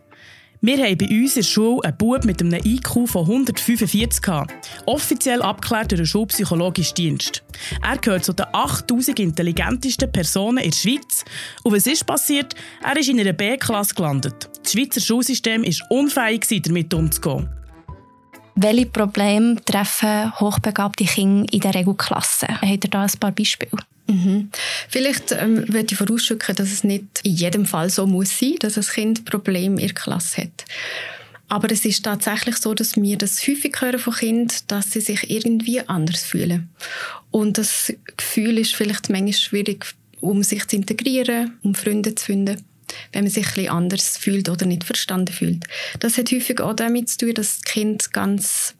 wir 0.60 0.78
haben 0.78 0.96
bei 0.96 1.08
uns 1.08 1.34
in 1.34 1.42
der 1.42 1.48
Schule 1.48 1.82
einen 1.82 1.96
Bub 1.96 2.24
mit 2.24 2.40
einem 2.40 2.60
IQ 2.64 3.08
von 3.08 3.22
145 3.22 4.22
gehabt. 4.22 4.54
Offiziell 4.86 5.42
abgeklärt 5.42 5.90
durch 5.90 6.02
den 6.02 6.06
Schulpsychologischen 6.06 6.94
Dienst. 6.94 7.42
Er 7.82 7.98
gehört 7.98 8.24
zu 8.24 8.32
den 8.32 8.46
8000 8.52 9.18
intelligentesten 9.18 10.12
Personen 10.12 10.58
in 10.58 10.70
der 10.70 10.76
Schweiz. 10.76 11.24
Und 11.64 11.74
was 11.74 11.88
ist 11.88 12.06
passiert? 12.06 12.54
Er 12.84 12.96
ist 12.96 13.08
in 13.08 13.18
einer 13.18 13.32
B-Klasse 13.32 13.96
gelandet. 13.96 14.48
Das 14.62 14.70
Schweizer 14.70 15.00
Schulsystem 15.00 15.64
war 15.64 15.90
unfähig, 15.90 16.46
damit 16.62 16.94
umzugehen. 16.94 17.48
Welche 18.54 18.86
Probleme 18.86 19.56
treffen 19.64 20.38
hochbegabte 20.38 21.04
Kinder 21.04 21.50
in 21.52 21.60
der 21.60 21.74
Regelklasse? 21.74 22.48
Habt 22.48 22.84
ihr 22.84 22.90
da 22.90 23.02
ein 23.02 23.10
paar 23.18 23.32
Beispiele? 23.32 23.70
Mhm. 24.06 24.50
Vielleicht 24.88 25.32
ähm, 25.32 25.64
würde 25.72 25.92
ich 25.92 25.96
vorausschicken, 25.96 26.54
dass 26.56 26.70
es 26.70 26.84
nicht 26.84 27.04
in 27.22 27.34
jedem 27.34 27.66
Fall 27.66 27.88
so 27.88 28.06
muss 28.06 28.38
sein, 28.38 28.56
dass 28.60 28.76
ein 28.76 28.84
Kind 28.84 29.24
Probleme 29.24 29.80
in 29.80 29.88
der 29.88 29.94
Klasse 29.94 30.42
hat. 30.42 30.64
Aber 31.48 31.70
es 31.70 31.84
ist 31.84 32.04
tatsächlich 32.04 32.56
so, 32.56 32.74
dass 32.74 32.96
wir 32.96 33.18
das 33.18 33.46
häufig 33.46 33.78
hören 33.80 33.98
von 33.98 34.14
Kindern, 34.14 34.56
dass 34.68 34.90
sie 34.90 35.00
sich 35.00 35.30
irgendwie 35.30 35.80
anders 35.80 36.22
fühlen. 36.22 36.70
Und 37.30 37.58
das 37.58 37.92
Gefühl 38.16 38.58
ist 38.58 38.74
vielleicht 38.74 39.10
manchmal 39.10 39.34
schwierig, 39.34 39.86
um 40.20 40.42
sich 40.42 40.66
zu 40.66 40.76
integrieren, 40.76 41.58
um 41.62 41.74
Freunde 41.74 42.14
zu 42.14 42.26
finden, 42.26 42.62
wenn 43.12 43.24
man 43.24 43.30
sich 43.30 43.46
ein 43.46 43.54
bisschen 43.54 43.70
anders 43.70 44.18
fühlt 44.18 44.48
oder 44.48 44.66
nicht 44.66 44.84
verstanden 44.84 45.32
fühlt. 45.32 45.64
Das 46.00 46.18
hat 46.18 46.30
häufig 46.32 46.60
auch 46.60 46.74
damit 46.74 47.08
zu 47.08 47.18
tun, 47.18 47.34
dass 47.34 47.58
das 47.58 47.64
Kind 47.64 48.12
ganz 48.12 48.74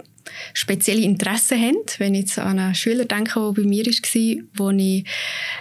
spezielle 0.55 1.03
Interessen 1.03 1.61
haben. 1.61 1.79
Wenn 1.99 2.15
ich 2.15 2.23
jetzt 2.23 2.39
an 2.39 2.59
einen 2.59 2.75
Schüler 2.75 3.05
denke, 3.05 3.41
der 3.41 3.53
bei 3.53 3.63
mir 3.63 3.85
war, 3.87 4.45
wo 4.55 4.71
ich 4.71 5.05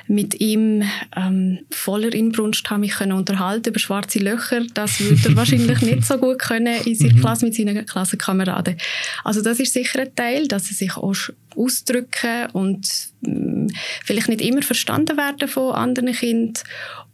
mit 0.07 0.39
ihm 0.39 0.83
ähm, 1.15 1.59
voller 1.71 2.13
Inbrunst 2.13 2.69
habe 2.69 2.81
mich 2.81 2.93
können 2.93 3.13
unterhalten 3.13 3.69
über 3.69 3.79
schwarze 3.79 4.19
Löcher, 4.19 4.61
das 4.73 4.99
würde 4.99 5.29
er 5.29 5.35
wahrscheinlich 5.35 5.81
nicht 5.81 6.05
so 6.05 6.17
gut 6.17 6.39
können 6.39 6.81
in 6.85 6.95
seiner 6.95 7.13
mhm. 7.13 7.19
Klasse 7.19 7.45
mit 7.45 7.55
seinen 7.55 7.85
Klassenkameraden. 7.85 8.77
Also 9.23 9.41
das 9.41 9.59
ist 9.59 9.73
sicher 9.73 9.99
ein 9.99 10.15
Teil, 10.15 10.47
dass 10.47 10.65
sie 10.65 10.73
sich 10.73 10.95
auch 10.97 11.15
ausdrücken 11.55 12.47
und 12.53 12.87
mh, 13.21 13.33
mm, 13.33 13.67
vielleicht 14.05 14.29
nicht 14.29 14.41
immer 14.41 14.61
verstanden 14.61 15.17
werden 15.17 15.47
von 15.47 15.73
anderen 15.73 16.13
Kindern 16.13 16.53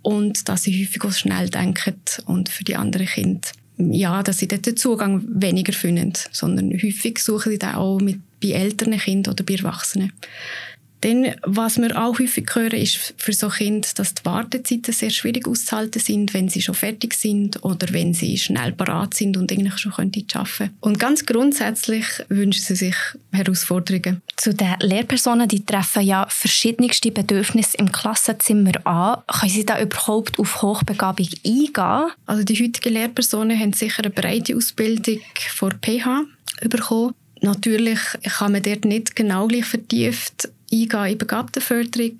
und 0.01 0.47
dass 0.47 0.63
sie 0.63 0.83
häufig 0.83 1.03
auch 1.03 1.11
schnell 1.11 1.49
denken 1.49 1.95
und 2.25 2.49
für 2.49 2.63
die 2.63 2.75
anderen 2.75 3.07
Kinder 3.07 3.49
ja, 3.77 4.23
dass 4.23 4.39
sie 4.39 4.47
dort 4.47 4.65
den 4.65 4.77
Zugang 4.77 5.23
weniger 5.27 5.73
finden, 5.73 6.13
sondern 6.31 6.71
häufig 6.71 7.19
suchen 7.19 7.51
sie 7.51 7.59
dann 7.59 7.75
auch 7.75 7.99
mit, 7.99 8.19
bei 8.41 8.49
älteren 8.49 8.97
Kindern 8.97 9.33
oder 9.33 9.43
bei 9.43 9.55
Erwachsenen. 9.55 10.13
Dann, 11.01 11.35
was 11.43 11.77
wir 11.77 12.01
auch 12.01 12.17
häufig 12.19 12.49
hören, 12.53 12.79
ist 12.79 13.13
für 13.17 13.33
so 13.33 13.49
Kinder, 13.49 13.87
dass 13.95 14.15
die 14.15 14.25
Wartezeiten 14.25 14.93
sehr 14.93 15.11
schwierig 15.11 15.47
auszuhalten 15.47 16.01
sind, 16.01 16.33
wenn 16.33 16.49
sie 16.49 16.61
schon 16.61 16.75
fertig 16.75 17.13
sind 17.13 17.63
oder 17.63 17.87
wenn 17.91 18.13
sie 18.13 18.37
schnell 18.37 18.71
parat 18.71 19.13
sind 19.13 19.37
und 19.37 19.51
eigentlich 19.51 19.77
schon 19.77 19.93
arbeiten 19.93 20.25
können. 20.27 20.77
Und 20.79 20.99
ganz 20.99 21.25
grundsätzlich 21.25 22.05
wünschen 22.29 22.63
sie 22.63 22.75
sich 22.75 22.95
Herausforderungen. 23.31 24.21
Zu 24.35 24.53
den 24.53 24.75
Lehrpersonen, 24.79 25.47
die 25.47 25.65
treffen 25.65 26.03
ja 26.03 26.25
verschiedenste 26.29 27.11
Bedürfnisse 27.11 27.77
im 27.77 27.91
Klassenzimmer 27.91 28.85
an. 28.85 29.21
Können 29.27 29.51
Sie 29.51 29.65
da 29.65 29.79
überhaupt 29.79 30.39
auf 30.39 30.61
Hochbegabung 30.61 31.27
eingehen? 31.45 32.11
Also 32.25 32.43
die 32.43 32.55
heutigen 32.55 32.93
Lehrpersonen 32.93 33.59
haben 33.59 33.73
sicher 33.73 34.03
eine 34.03 34.13
breite 34.13 34.55
Ausbildung 34.55 35.19
vor 35.55 35.71
PH 35.81 36.23
bekommen. 36.61 37.13
Natürlich 37.41 37.99
kann 38.23 38.51
man 38.51 38.63
dort 38.63 38.85
nicht 38.85 39.15
genau 39.15 39.47
gleich 39.47 39.65
vertieft 39.65 40.49
eingehen 40.71 41.11
in 41.11 41.17
Begabtenförderung. 41.17 42.19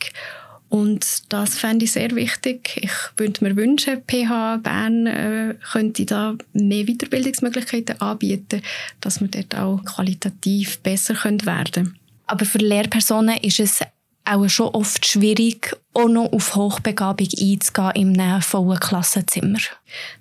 Und 0.70 1.06
das 1.30 1.58
fände 1.58 1.86
ich 1.86 1.94
sehr 1.94 2.14
wichtig. 2.16 2.80
Ich 2.82 2.92
würde 3.16 3.44
mir 3.44 3.56
wünschen, 3.56 4.02
PH 4.06 4.58
Bern 4.58 5.08
äh, 5.08 5.56
könnte 5.72 6.06
da 6.06 6.36
mehr 6.52 6.86
Weiterbildungsmöglichkeiten 6.86 8.02
anbieten, 8.02 8.62
dass 9.00 9.22
wir 9.22 9.30
dort 9.30 9.56
auch 9.56 9.84
qualitativ 9.86 10.80
besser 10.80 11.16
werden 11.24 11.72
können. 11.72 12.00
Aber 12.26 12.44
für 12.44 12.58
Lehrpersonen 12.58 13.38
ist 13.38 13.62
es 13.62 13.80
auch 14.26 14.50
schon 14.50 14.68
oft 14.68 15.08
schwierig, 15.08 15.74
auch 15.98 16.08
noch 16.08 16.32
auf 16.32 16.56
Hochbegabung 16.56 17.28
einzugehen 17.28 17.92
in 17.96 18.22
einem 18.22 18.42
vollen 18.42 18.80
Klassenzimmer. 18.80 19.60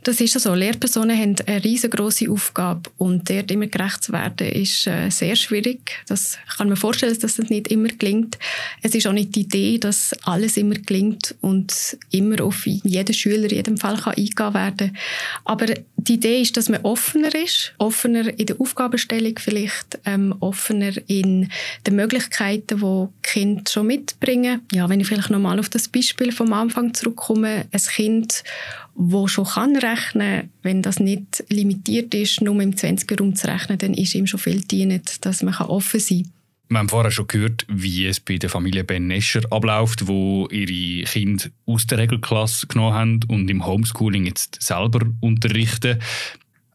Das 0.02 0.20
ist 0.20 0.32
so. 0.32 0.50
Also. 0.50 0.54
Lehrpersonen 0.54 1.18
haben 1.18 1.36
eine 1.46 1.62
riesengroße 1.62 2.30
Aufgabe 2.30 2.90
und 2.98 3.28
dort 3.28 3.50
immer 3.50 3.66
gerecht 3.66 4.04
zu 4.04 4.12
werden, 4.12 4.48
ist 4.48 4.86
äh, 4.86 5.10
sehr 5.10 5.36
schwierig. 5.36 6.04
Das 6.08 6.38
kann 6.56 6.68
man 6.68 6.76
vorstellen, 6.76 7.18
dass 7.18 7.36
das 7.36 7.50
nicht 7.50 7.68
immer 7.68 7.88
gelingt. 7.88 8.38
Es 8.82 8.94
ist 8.94 9.06
auch 9.06 9.12
nicht 9.12 9.34
die 9.34 9.40
Idee, 9.42 9.78
dass 9.78 10.14
alles 10.22 10.56
immer 10.56 10.76
gelingt 10.76 11.34
und 11.40 11.98
immer 12.10 12.42
auf 12.42 12.66
jeden 12.66 13.14
Schüler 13.14 13.50
jedem 13.50 13.76
Fall 13.76 13.96
kann 13.96 14.14
eingehen 14.14 14.54
werden. 14.54 14.96
Aber 15.44 15.66
die 15.96 16.14
Idee 16.14 16.40
ist, 16.40 16.56
dass 16.56 16.68
man 16.68 16.82
offener 16.82 17.34
ist, 17.34 17.74
offener 17.78 18.38
in 18.38 18.46
der 18.46 18.60
Aufgabenstellung 18.60 19.38
vielleicht, 19.38 19.98
ähm, 20.04 20.34
offener 20.40 20.92
in 21.08 21.48
den 21.86 21.96
Möglichkeiten, 21.96 22.78
die 22.78 23.08
Kinder 23.22 23.64
schon 23.68 23.88
mitbringen. 23.88 24.60
Ja, 24.72 24.88
wenn 24.88 25.00
ich 25.00 25.08
vielleicht 25.08 25.30
nochmal 25.30 25.58
auf 25.58 25.65
das 25.68 25.88
Beispiel 25.88 26.32
vom 26.32 26.52
Anfang 26.52 26.94
zurückkomme, 26.94 27.66
ein 27.70 27.80
Kind, 27.80 28.44
wo 28.94 29.28
schon 29.28 29.44
kann 29.44 29.76
rechnen, 29.76 30.50
wenn 30.62 30.82
das 30.82 31.00
nicht 31.00 31.44
limitiert 31.48 32.14
ist, 32.14 32.40
nur 32.40 32.60
im 32.60 32.72
20er 32.72 33.18
Raum 33.18 33.34
zu 33.36 33.46
rechnen, 33.46 33.78
dann 33.78 33.94
ist 33.94 34.14
ihm 34.14 34.26
schon 34.26 34.40
viel 34.40 34.62
dient, 34.62 35.24
dass 35.24 35.42
man 35.42 35.54
offen 35.54 36.00
sein 36.00 36.22
kann. 36.22 36.32
Wir 36.68 36.78
haben 36.78 36.88
vorher 36.88 37.12
schon 37.12 37.28
gehört, 37.28 37.64
wie 37.68 38.06
es 38.06 38.18
bei 38.18 38.38
der 38.38 38.50
Familie 38.50 38.82
Ben 38.82 39.06
Nescher 39.06 39.42
abläuft, 39.50 40.08
wo 40.08 40.48
ihre 40.50 41.04
Kinder 41.04 41.44
aus 41.64 41.86
der 41.86 41.98
Regelklasse 41.98 42.66
genommen 42.66 42.94
haben 42.94 43.20
und 43.28 43.48
im 43.48 43.64
Homeschooling 43.64 44.26
jetzt 44.26 44.60
selber 44.60 45.06
unterrichten. 45.20 46.00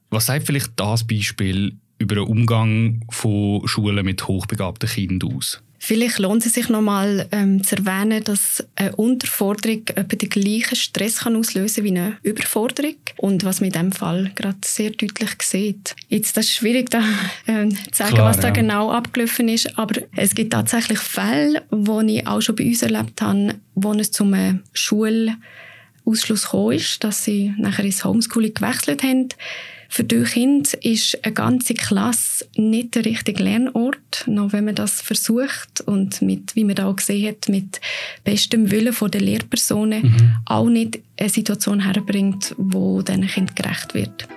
Was 0.10 0.28
sagt 0.28 0.46
vielleicht 0.46 0.72
das 0.78 1.06
Beispiel 1.06 1.76
über 1.98 2.16
den 2.16 2.24
Umgang 2.24 3.06
von 3.10 3.68
Schulen 3.68 4.06
mit 4.06 4.28
hochbegabten 4.28 4.88
Kindern 4.88 5.36
aus? 5.36 5.62
Vielleicht 5.84 6.20
lohnt 6.20 6.46
es 6.46 6.54
sich 6.54 6.70
nochmal 6.70 7.28
ähm, 7.32 7.64
zu 7.64 7.76
erwähnen, 7.76 8.24
dass 8.24 8.64
eine 8.76 8.96
Unterforderung 8.98 9.82
etwa 9.88 10.16
den 10.16 10.30
gleichen 10.30 10.76
Stress 10.76 11.22
kann 11.22 11.36
auslösen 11.36 11.84
wie 11.84 11.90
eine 11.90 12.18
Überforderung. 12.22 12.98
Und 13.18 13.44
was 13.46 13.62
man 13.62 13.70
in 13.70 13.74
diesem 13.74 13.92
Fall 13.92 14.32
gerade 14.36 14.60
sehr 14.64 14.92
deutlich 14.92 15.42
sieht. 15.42 15.96
Jetzt 16.08 16.38
das 16.38 16.46
ist 16.46 16.54
schwierig 16.54 16.92
da, 16.92 17.00
äh, 17.48 17.68
zu 17.68 17.78
sagen, 17.94 18.14
Klar, 18.14 18.30
was 18.30 18.40
da 18.40 18.50
ja. 18.50 18.54
genau 18.54 18.92
abgelaufen 18.92 19.50
ist, 19.50 19.76
aber 19.80 20.04
es 20.16 20.36
gibt 20.36 20.54
tatsächlich 20.54 21.00
Fälle, 21.00 21.64
die 21.72 22.20
ich 22.20 22.28
auch 22.28 22.42
schon 22.42 22.56
bei 22.58 22.66
uns 22.66 22.84
erlebt 22.84 23.20
habe, 23.20 23.56
wo 23.74 23.92
es 23.94 24.12
zum 24.12 24.62
Schulausschluss 24.74 26.44
gekommen 26.44 26.74
ist, 26.74 27.04
dass 27.04 27.24
sie 27.24 27.56
nachher 27.58 27.86
ins 27.86 28.06
Homeschooling 28.06 28.54
gewechselt 28.54 29.02
haben 29.02 29.30
für 29.94 30.06
die 30.06 30.24
Kinder 30.24 30.70
ist 30.86 31.20
eine 31.22 31.34
ganze 31.34 31.74
Klasse 31.74 32.48
nicht 32.56 32.96
der 32.96 33.04
richtige 33.04 33.44
Lernort, 33.44 34.24
noch 34.26 34.54
wenn 34.54 34.64
man 34.64 34.76
das 34.76 35.02
versucht 35.02 35.82
und 35.82 36.22
mit, 36.22 36.56
wie 36.56 36.64
man 36.64 36.76
da 36.76 36.88
auch 36.88 36.96
gesehen 36.96 37.28
hat, 37.28 37.50
mit 37.50 37.82
bestem 38.24 38.72
Willen 38.72 38.96
der 39.12 39.20
Lehrpersonen 39.20 40.04
mhm. 40.04 40.36
auch 40.46 40.70
nicht 40.70 41.00
eine 41.20 41.28
Situation 41.28 41.82
herbringt, 41.82 42.56
wo 42.58 43.02
diesen 43.02 43.28
Kind 43.28 43.56
gerecht 43.58 43.94
wird. 43.94 44.30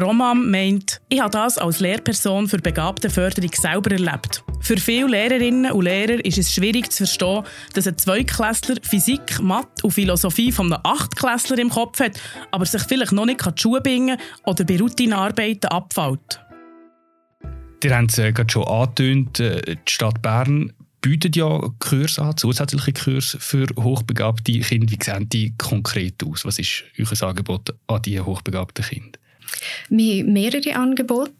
Roman 0.00 0.50
meint, 0.50 1.02
ich 1.10 1.20
habe 1.20 1.30
das 1.30 1.58
als 1.58 1.80
Lehrperson 1.80 2.48
für 2.48 2.56
Begabtenförderung 2.58 3.50
selber 3.52 3.90
erlebt. 3.90 4.42
Für 4.60 4.78
viele 4.78 5.08
Lehrerinnen 5.08 5.70
und 5.70 5.84
Lehrer 5.84 6.24
ist 6.24 6.38
es 6.38 6.54
schwierig 6.54 6.90
zu 6.90 7.04
verstehen, 7.04 7.42
dass 7.74 7.86
ein 7.86 7.98
Zweiklässler 7.98 8.76
Physik, 8.82 9.40
Mathe 9.40 9.84
und 9.84 9.90
Philosophie 9.90 10.50
von 10.50 10.72
einem 10.72 10.80
Achtklässler 10.84 11.58
im 11.58 11.68
Kopf 11.68 12.00
hat, 12.00 12.18
aber 12.52 12.64
sich 12.64 12.82
vielleicht 12.82 13.12
noch 13.12 13.26
nicht 13.26 13.44
die 13.44 13.60
Schuhe 13.60 13.82
binden 13.82 14.16
oder 14.44 14.64
bei 14.64 14.78
Routinearbeiten 14.78 15.68
abfällt. 15.68 16.40
Ihr 17.84 17.96
habt 17.96 18.12
es 18.12 18.18
äh, 18.18 18.32
gerade 18.32 18.50
schon 18.50 18.64
angetönt, 18.64 19.40
äh, 19.40 19.60
die 19.60 19.92
Stadt 19.92 20.22
Bern 20.22 20.72
bietet 21.02 21.36
ja 21.36 21.60
Kurse 21.80 22.22
an, 22.22 22.36
zusätzliche 22.36 22.92
Kurse 22.92 23.38
für 23.40 23.66
hochbegabte 23.76 24.52
Kinder. 24.60 24.90
Wie 24.90 25.04
sehen 25.04 25.28
die 25.28 25.52
konkret 25.58 26.22
aus? 26.24 26.44
Was 26.44 26.60
ist 26.60 26.84
euer 26.96 27.28
Angebot 27.28 27.74
an 27.88 28.00
diese 28.02 28.24
hochbegabten 28.24 28.84
Kinder? 28.84 29.18
Wir 29.88 30.22
haben 30.22 30.32
mehrere 30.32 30.76
Angebote. 30.76 31.32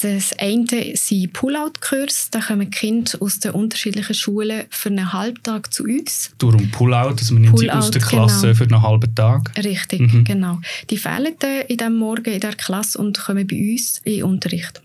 Das 0.00 0.36
eine 0.38 0.96
sind 0.96 1.32
Pull-out-Kurse. 1.32 2.28
Da 2.32 2.40
kommen 2.40 2.70
Kinder 2.70 3.12
aus 3.20 3.38
den 3.38 3.52
unterschiedlichen 3.52 4.14
Schulen 4.14 4.64
für 4.70 4.88
einen 4.90 5.12
Halbtag 5.12 5.72
zu 5.72 5.84
uns. 5.84 6.32
Darum 6.38 6.70
Pull-out, 6.70 7.20
also 7.20 7.34
man 7.34 7.42
nimmt 7.42 7.54
Pull 7.54 7.64
sie 7.64 7.70
aus 7.70 7.90
der 7.90 8.02
Klasse 8.02 8.48
genau. 8.48 8.54
für 8.54 8.64
einen 8.64 8.82
halben 8.82 9.14
Tag? 9.14 9.52
Richtig, 9.56 10.00
mhm. 10.00 10.24
genau. 10.24 10.58
Die 10.90 10.98
fehlen 10.98 11.34
in 11.68 11.76
diesem 11.76 11.96
Morgen 11.96 12.32
in 12.32 12.40
der 12.40 12.54
Klasse 12.54 12.98
und 12.98 13.18
kommen 13.18 13.46
bei 13.46 13.56
uns 13.56 14.00
in 14.04 14.14
den 14.14 14.24
Unterricht. 14.24 14.82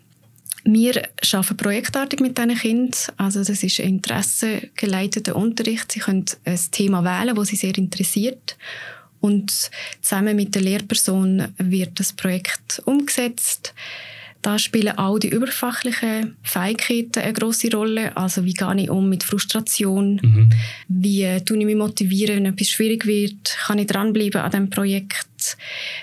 Wir 0.63 1.09
arbeiten 1.33 1.57
projektartig 1.57 2.19
mit 2.19 2.37
diesen 2.37 2.55
Kindern. 2.55 2.99
Also 3.17 3.39
das 3.39 3.63
ist 3.63 3.79
ein 3.79 3.87
interessengeleiteter 3.87 5.35
Unterricht. 5.35 5.91
Sie 5.91 5.99
können 5.99 6.25
ein 6.45 6.59
Thema 6.71 7.03
wählen, 7.03 7.35
das 7.35 7.47
sie 7.47 7.55
sehr 7.55 7.77
interessiert. 7.77 8.57
Und 9.21 9.71
zusammen 10.01 10.35
mit 10.35 10.55
der 10.55 10.61
Lehrperson 10.61 11.47
wird 11.57 11.99
das 11.99 12.13
Projekt 12.13 12.81
umgesetzt. 12.85 13.73
Da 14.41 14.57
spielen 14.57 14.97
auch 14.97 15.19
die 15.19 15.29
überfachlichen 15.29 16.37
Fähigkeiten 16.43 17.19
eine 17.19 17.33
große 17.33 17.71
Rolle. 17.71 18.15
Also 18.15 18.45
wie 18.45 18.53
gehe 18.53 18.83
ich 18.83 18.89
um 18.89 19.09
mit 19.09 19.23
Frustration? 19.23 20.19
Mhm. 20.23 20.49
Wie 20.87 21.43
tue 21.43 21.57
ich 21.57 21.65
mich 21.65 21.75
motivieren, 21.75 22.37
wenn 22.37 22.53
etwas 22.53 22.69
schwierig 22.69 23.05
wird? 23.05 23.57
Kann 23.65 23.79
ich 23.79 23.87
dranbleiben 23.87 24.39
an 24.39 24.51
diesem 24.51 24.69
Projekt? 24.69 25.28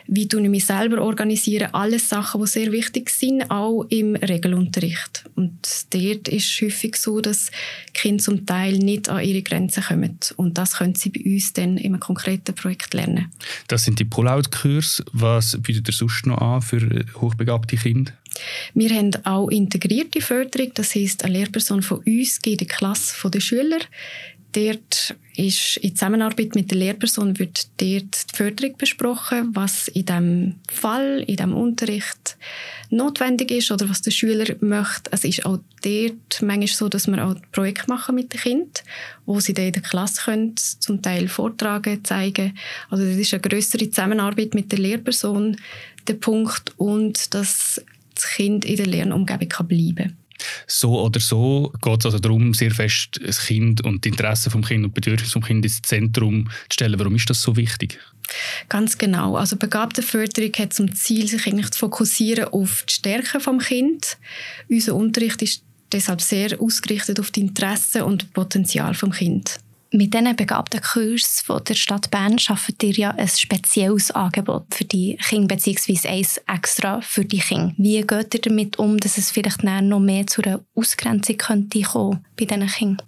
Wie 0.06 0.28
tue 0.28 0.42
ich 0.42 0.48
mich 0.48 0.66
selber 0.66 1.02
organisieren? 1.02 1.72
Alles 1.72 2.08
Sachen, 2.08 2.40
die 2.40 2.46
sehr 2.46 2.72
wichtig 2.72 3.10
sind, 3.10 3.50
auch 3.50 3.84
im 3.88 4.16
Regelunterricht. 4.16 5.24
Und 5.34 5.58
dort 5.90 6.28
ist 6.28 6.50
es 6.50 6.60
häufig 6.62 6.96
so, 6.96 7.20
dass 7.20 7.50
Kinder 7.92 8.22
zum 8.22 8.46
Teil 8.46 8.78
nicht 8.78 9.08
an 9.08 9.24
ihre 9.24 9.42
Grenzen 9.42 9.82
kommen. 9.82 10.18
Und 10.36 10.58
das 10.58 10.76
können 10.76 10.94
sie 10.94 11.10
bei 11.10 11.22
uns 11.24 11.52
dann 11.52 11.76
in 11.76 11.92
einem 11.92 12.00
konkreten 12.00 12.54
Projekt 12.54 12.94
lernen. 12.94 13.30
Das 13.68 13.84
sind 13.84 13.98
die 13.98 14.04
Pull-out-Kurse. 14.04 15.04
Was 15.12 15.60
bietet 15.60 15.88
ihr 15.88 15.94
sonst 15.94 16.26
noch 16.26 16.38
an 16.38 16.62
für 16.62 17.04
hochbegabte 17.20 17.76
Kinder? 17.76 18.12
Wir 18.74 18.90
haben 18.90 19.12
auch 19.24 19.48
integrierte 19.48 20.20
Förderung, 20.20 20.70
das 20.74 20.94
heißt, 20.94 21.24
eine 21.24 21.38
Lehrperson 21.38 21.82
von 21.82 21.98
uns 21.98 22.42
geht 22.42 22.60
in 22.60 22.66
die 22.66 22.66
Klasse 22.66 23.30
der 23.30 23.40
Schüler 23.40 23.78
dort 24.56 25.14
ist 25.38 25.76
in 25.78 25.94
Zusammenarbeit 25.94 26.54
mit 26.54 26.70
der 26.70 26.78
Lehrperson 26.78 27.38
wird 27.38 27.68
dort 27.76 28.32
die 28.32 28.36
Förderung 28.36 28.76
besprochen, 28.76 29.54
was 29.54 29.88
in 29.88 30.06
dem 30.06 30.54
Fall, 30.68 31.22
in 31.26 31.36
dem 31.36 31.54
Unterricht 31.54 32.36
notwendig 32.90 33.50
ist 33.50 33.70
oder 33.70 33.88
was 33.88 34.02
der 34.02 34.10
Schüler 34.10 34.46
möchte. 34.60 35.10
Es 35.12 35.24
ist 35.24 35.44
auch 35.44 35.58
dort 35.82 36.42
manchmal 36.42 36.66
so, 36.68 36.88
dass 36.88 37.06
wir 37.06 37.24
auch 37.24 37.34
Projekte 37.52 37.88
machen 37.88 38.14
mit 38.14 38.32
den 38.32 38.40
Kindern, 38.40 38.70
wo 39.26 39.40
sie 39.40 39.54
dann 39.54 39.66
in 39.66 39.72
der 39.72 39.82
Klasse 39.82 40.22
können, 40.24 40.54
zum 40.56 41.02
Teil 41.02 41.28
vortragen, 41.28 42.04
zeigen. 42.04 42.56
Also 42.90 43.04
das 43.04 43.16
ist 43.16 43.34
eine 43.34 43.42
größere 43.42 43.90
Zusammenarbeit 43.90 44.54
mit 44.54 44.72
der 44.72 44.78
Lehrperson 44.78 45.56
der 46.06 46.14
Punkt 46.14 46.72
und 46.78 47.34
dass 47.34 47.82
das 48.14 48.26
Kind 48.28 48.64
in 48.64 48.76
der 48.76 48.86
Lernumgebung 48.86 49.66
bleiben 49.68 49.96
kann. 49.96 50.16
So 50.66 51.00
oder 51.00 51.20
so 51.20 51.72
geht 51.82 52.00
es 52.00 52.06
also 52.06 52.18
darum, 52.18 52.54
sehr 52.54 52.70
fest 52.70 53.20
das 53.24 53.46
Kind 53.46 53.84
und 53.84 54.04
die 54.04 54.10
Interessen 54.10 54.50
vom 54.50 54.64
Kind 54.64 54.84
und 54.84 54.94
Bedürfnisse 54.94 55.32
vom 55.32 55.42
Kind 55.42 55.64
ins 55.64 55.82
Zentrum 55.82 56.48
zu 56.68 56.74
stellen. 56.74 56.98
Warum 56.98 57.14
ist 57.14 57.30
das 57.30 57.42
so 57.42 57.56
wichtig? 57.56 57.98
Ganz 58.68 58.98
genau. 58.98 59.36
Also 59.36 59.56
Begabtenförderung 59.56 60.52
hat 60.58 60.72
zum 60.72 60.94
Ziel, 60.94 61.28
sich 61.28 61.46
eigentlich 61.46 61.70
zu 61.70 61.78
fokussieren 61.78 62.46
auf 62.46 62.84
die 62.88 62.94
Stärken 62.94 63.40
vom 63.40 63.58
Kind. 63.58 64.18
Unser 64.68 64.94
Unterricht 64.94 65.42
ist 65.42 65.62
deshalb 65.92 66.20
sehr 66.20 66.60
ausgerichtet 66.60 67.20
auf 67.20 67.30
die 67.30 67.40
Interessen 67.40 68.02
und 68.02 68.32
Potenzial 68.32 68.94
vom 68.94 69.12
Kind. 69.12 69.60
Mit 69.92 70.14
diesen 70.14 70.34
begabten 70.34 70.80
Kursen 70.80 71.44
von 71.44 71.62
der 71.62 71.74
Stadt 71.74 72.10
Bern 72.10 72.38
schafft 72.38 72.82
ihr 72.82 72.92
ja 72.92 73.10
ein 73.12 73.28
spezielles 73.28 74.10
Angebot 74.10 74.74
für 74.74 74.84
die 74.84 75.16
Kinder, 75.16 75.54
beziehungsweise 75.54 76.08
eins 76.08 76.40
extra 76.52 77.00
für 77.00 77.24
die 77.24 77.38
Kinder. 77.38 77.72
Wie 77.78 78.02
geht 78.02 78.34
ihr 78.34 78.40
damit 78.40 78.78
um, 78.80 78.98
dass 78.98 79.16
es 79.16 79.30
vielleicht 79.30 79.62
noch 79.62 80.00
mehr 80.00 80.26
zu 80.26 80.42
einer 80.42 80.60
Ausgrenzung 80.74 81.38
könnte 81.38 81.82
kommen 81.82 82.24
bei 82.36 82.46
diesen 82.46 82.66
Kindern? 82.66 83.06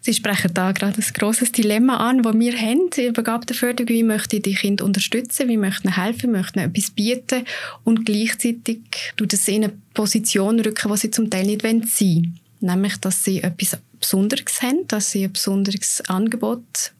Sie 0.00 0.14
sprechen 0.14 0.54
da 0.54 0.70
gerade 0.70 0.98
ein 0.98 1.12
grosses 1.14 1.50
Dilemma 1.50 1.96
an, 1.96 2.22
das 2.22 2.38
wir 2.38 2.56
haben 2.56 2.82
in 2.82 2.90
der 2.90 3.12
Begabtenförderung. 3.12 3.88
Wie 3.88 4.02
möchte 4.04 4.36
ich 4.36 4.42
die 4.42 4.54
Kinder 4.54 4.84
unterstützen? 4.84 5.48
Wie 5.48 5.56
möchte 5.56 5.88
ich 5.88 5.96
helfen? 5.96 6.30
Wie 6.30 6.36
möchte 6.38 6.60
ich 6.60 6.66
etwas 6.66 6.90
bieten? 6.90 7.44
Und 7.82 8.06
gleichzeitig 8.06 8.78
tut 9.16 9.32
es 9.32 9.48
in 9.48 9.64
eine 9.64 9.72
Position 9.94 10.60
rücken, 10.60 10.92
die 10.92 10.98
sie 10.98 11.10
zum 11.10 11.30
Teil 11.30 11.46
nicht 11.46 11.62
sein 11.62 11.82
wollen. 11.82 12.40
Nämlich, 12.60 12.96
dass 12.98 13.24
sie 13.24 13.42
etwas 13.42 13.78
Besonderes 14.00 14.62
haben, 14.62 14.86
dass 14.88 15.12
sie 15.12 15.24
ein 15.24 15.32
besonderes 15.32 16.02
Angebot 16.08 16.92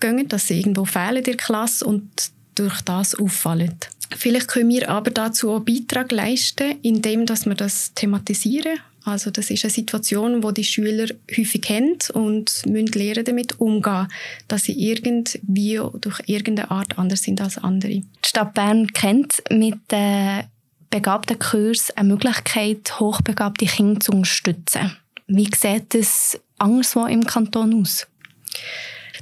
gehen, 0.00 0.28
dass 0.28 0.48
sie 0.48 0.58
irgendwo 0.58 0.84
fehlen 0.84 1.16
in 1.16 1.24
der 1.24 1.36
Klasse 1.36 1.84
und 1.84 2.30
durch 2.54 2.80
das 2.82 3.14
auffallen. 3.14 3.76
Vielleicht 4.16 4.48
können 4.48 4.70
wir 4.70 4.88
aber 4.88 5.10
dazu 5.10 5.50
auch 5.50 5.56
einen 5.56 5.64
Beitrag 5.64 6.12
leisten, 6.12 6.78
indem 6.82 7.26
dass 7.26 7.46
wir 7.46 7.54
das 7.54 7.92
thematisieren. 7.94 8.78
Also 9.04 9.30
das 9.30 9.50
ist 9.50 9.64
eine 9.64 9.70
Situation, 9.70 10.42
wo 10.42 10.50
die 10.50 10.64
Schüler 10.64 11.06
häufig 11.36 11.62
haben 11.70 11.96
und 12.12 12.66
müssen 12.66 12.92
lernen 12.98 13.24
damit 13.24 13.60
umgehen, 13.60 14.08
dass 14.48 14.64
sie 14.64 14.78
irgendwie 14.78 15.80
durch 16.00 16.20
irgendeine 16.26 16.70
Art 16.70 16.98
anders 16.98 17.22
sind 17.22 17.40
als 17.40 17.58
andere. 17.58 17.92
Die 17.92 18.04
Stadt 18.26 18.54
Bern 18.54 18.86
kennt 18.88 19.42
mit 19.50 19.78
den 19.90 20.44
begabten 20.90 21.38
Kurs 21.38 21.90
eine 21.92 22.08
Möglichkeit, 22.08 22.98
hochbegabte 22.98 23.66
Kinder 23.66 24.00
zu 24.00 24.12
unterstützen. 24.12 24.96
Wie 25.28 25.50
sieht 25.54 25.94
es 25.94 26.40
anderswo 26.56 27.04
im 27.04 27.24
Kanton 27.24 27.82
aus? 27.82 28.06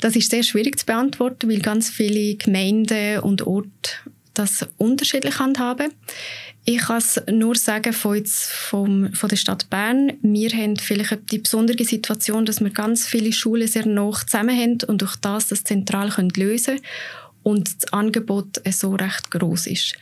Das 0.00 0.14
ist 0.14 0.30
sehr 0.30 0.44
schwierig 0.44 0.78
zu 0.78 0.86
beantworten, 0.86 1.50
weil 1.50 1.58
ganz 1.58 1.90
viele 1.90 2.36
Gemeinden 2.36 3.20
und 3.20 3.46
Orte 3.46 3.90
das 4.34 4.68
unterschiedlich 4.76 5.38
handhaben. 5.40 5.92
Ich 6.64 6.78
kann 6.78 6.98
es 6.98 7.20
nur 7.30 7.56
sagen 7.56 7.92
von, 7.92 8.16
jetzt 8.16 8.46
vom, 8.50 9.12
von 9.14 9.28
der 9.28 9.36
Stadt 9.36 9.68
Bern. 9.68 10.12
Wir 10.22 10.50
haben 10.50 10.76
vielleicht 10.76 11.32
die 11.32 11.38
besondere 11.38 11.84
Situation, 11.84 12.44
dass 12.44 12.60
wir 12.60 12.70
ganz 12.70 13.06
viele 13.06 13.32
Schulen 13.32 13.68
sehr 13.68 13.86
nah 13.86 14.12
zusammen 14.12 14.56
haben 14.56 14.78
und 14.86 15.02
durch 15.02 15.16
das 15.16 15.48
das 15.48 15.64
zentral 15.64 16.12
lösen 16.36 16.76
können 16.76 16.86
und 17.46 17.68
das 17.80 17.92
Angebot 17.92 18.61
so 18.72 18.96
recht 18.96 19.30
groß 19.30 19.68
ist. 19.68 19.94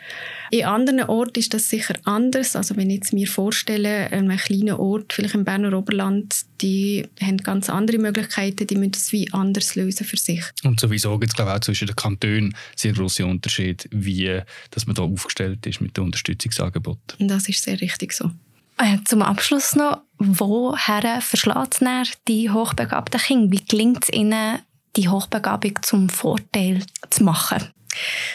In 0.51 0.65
anderen 0.65 1.03
Orten 1.03 1.41
ist 1.41 1.53
das 1.53 1.69
sicher 1.69 1.95
anders. 2.05 2.57
Also 2.57 2.75
wenn 2.77 2.89
ich 2.89 2.97
jetzt 2.97 3.13
mir 3.13 3.29
vorstelle, 3.29 4.11
einen 4.11 4.35
kleinen 4.39 4.77
Ort, 4.77 5.13
vielleicht 5.13 5.35
im 5.35 5.45
Berner 5.45 5.77
Oberland, 5.77 6.35
die 6.63 7.07
haben 7.21 7.37
ganz 7.37 7.69
andere 7.69 7.99
Möglichkeiten, 7.99 8.67
die 8.67 8.77
müssen 8.77 8.93
das 8.93 9.13
wie 9.13 9.31
anders 9.35 9.75
lösen 9.75 10.07
für 10.07 10.17
sich. 10.17 10.43
Und 10.63 10.81
sowieso 10.81 11.19
gibt 11.19 11.33
es 11.33 11.37
glaube 11.37 11.51
ich 11.51 11.57
auch 11.57 11.61
zwischen 11.61 11.87
den 11.87 11.97
Kantonen 11.97 12.57
sehr 12.77 12.95
große 12.95 13.27
Unterschiede, 13.27 13.85
wie 13.91 14.41
dass 14.71 14.87
man 14.87 14.97
da 14.97 15.03
aufgestellt 15.03 15.67
ist 15.67 15.83
mit 15.83 15.99
dem 15.99 16.05
Unterstützungsangebot. 16.05 17.17
Das 17.19 17.47
ist 17.51 17.63
sehr 17.63 17.79
richtig 17.79 18.15
so. 18.15 18.31
Äh, 18.79 18.99
zum 19.05 19.21
Abschluss 19.21 19.77
noch, 19.77 19.99
woher 20.17 21.21
verschlägt 21.21 21.83
es 21.83 22.13
die 22.27 22.49
hochbegabten 22.49 23.21
Kinder? 23.21 23.53
Wie 23.53 23.65
gelingt 23.65 24.05
es 24.05 24.13
ihnen, 24.15 24.61
die 24.97 25.09
Hochbegabung 25.09 25.79
zum 25.83 26.09
Vorteil 26.09 26.81
zu 27.11 27.25
machen? 27.25 27.71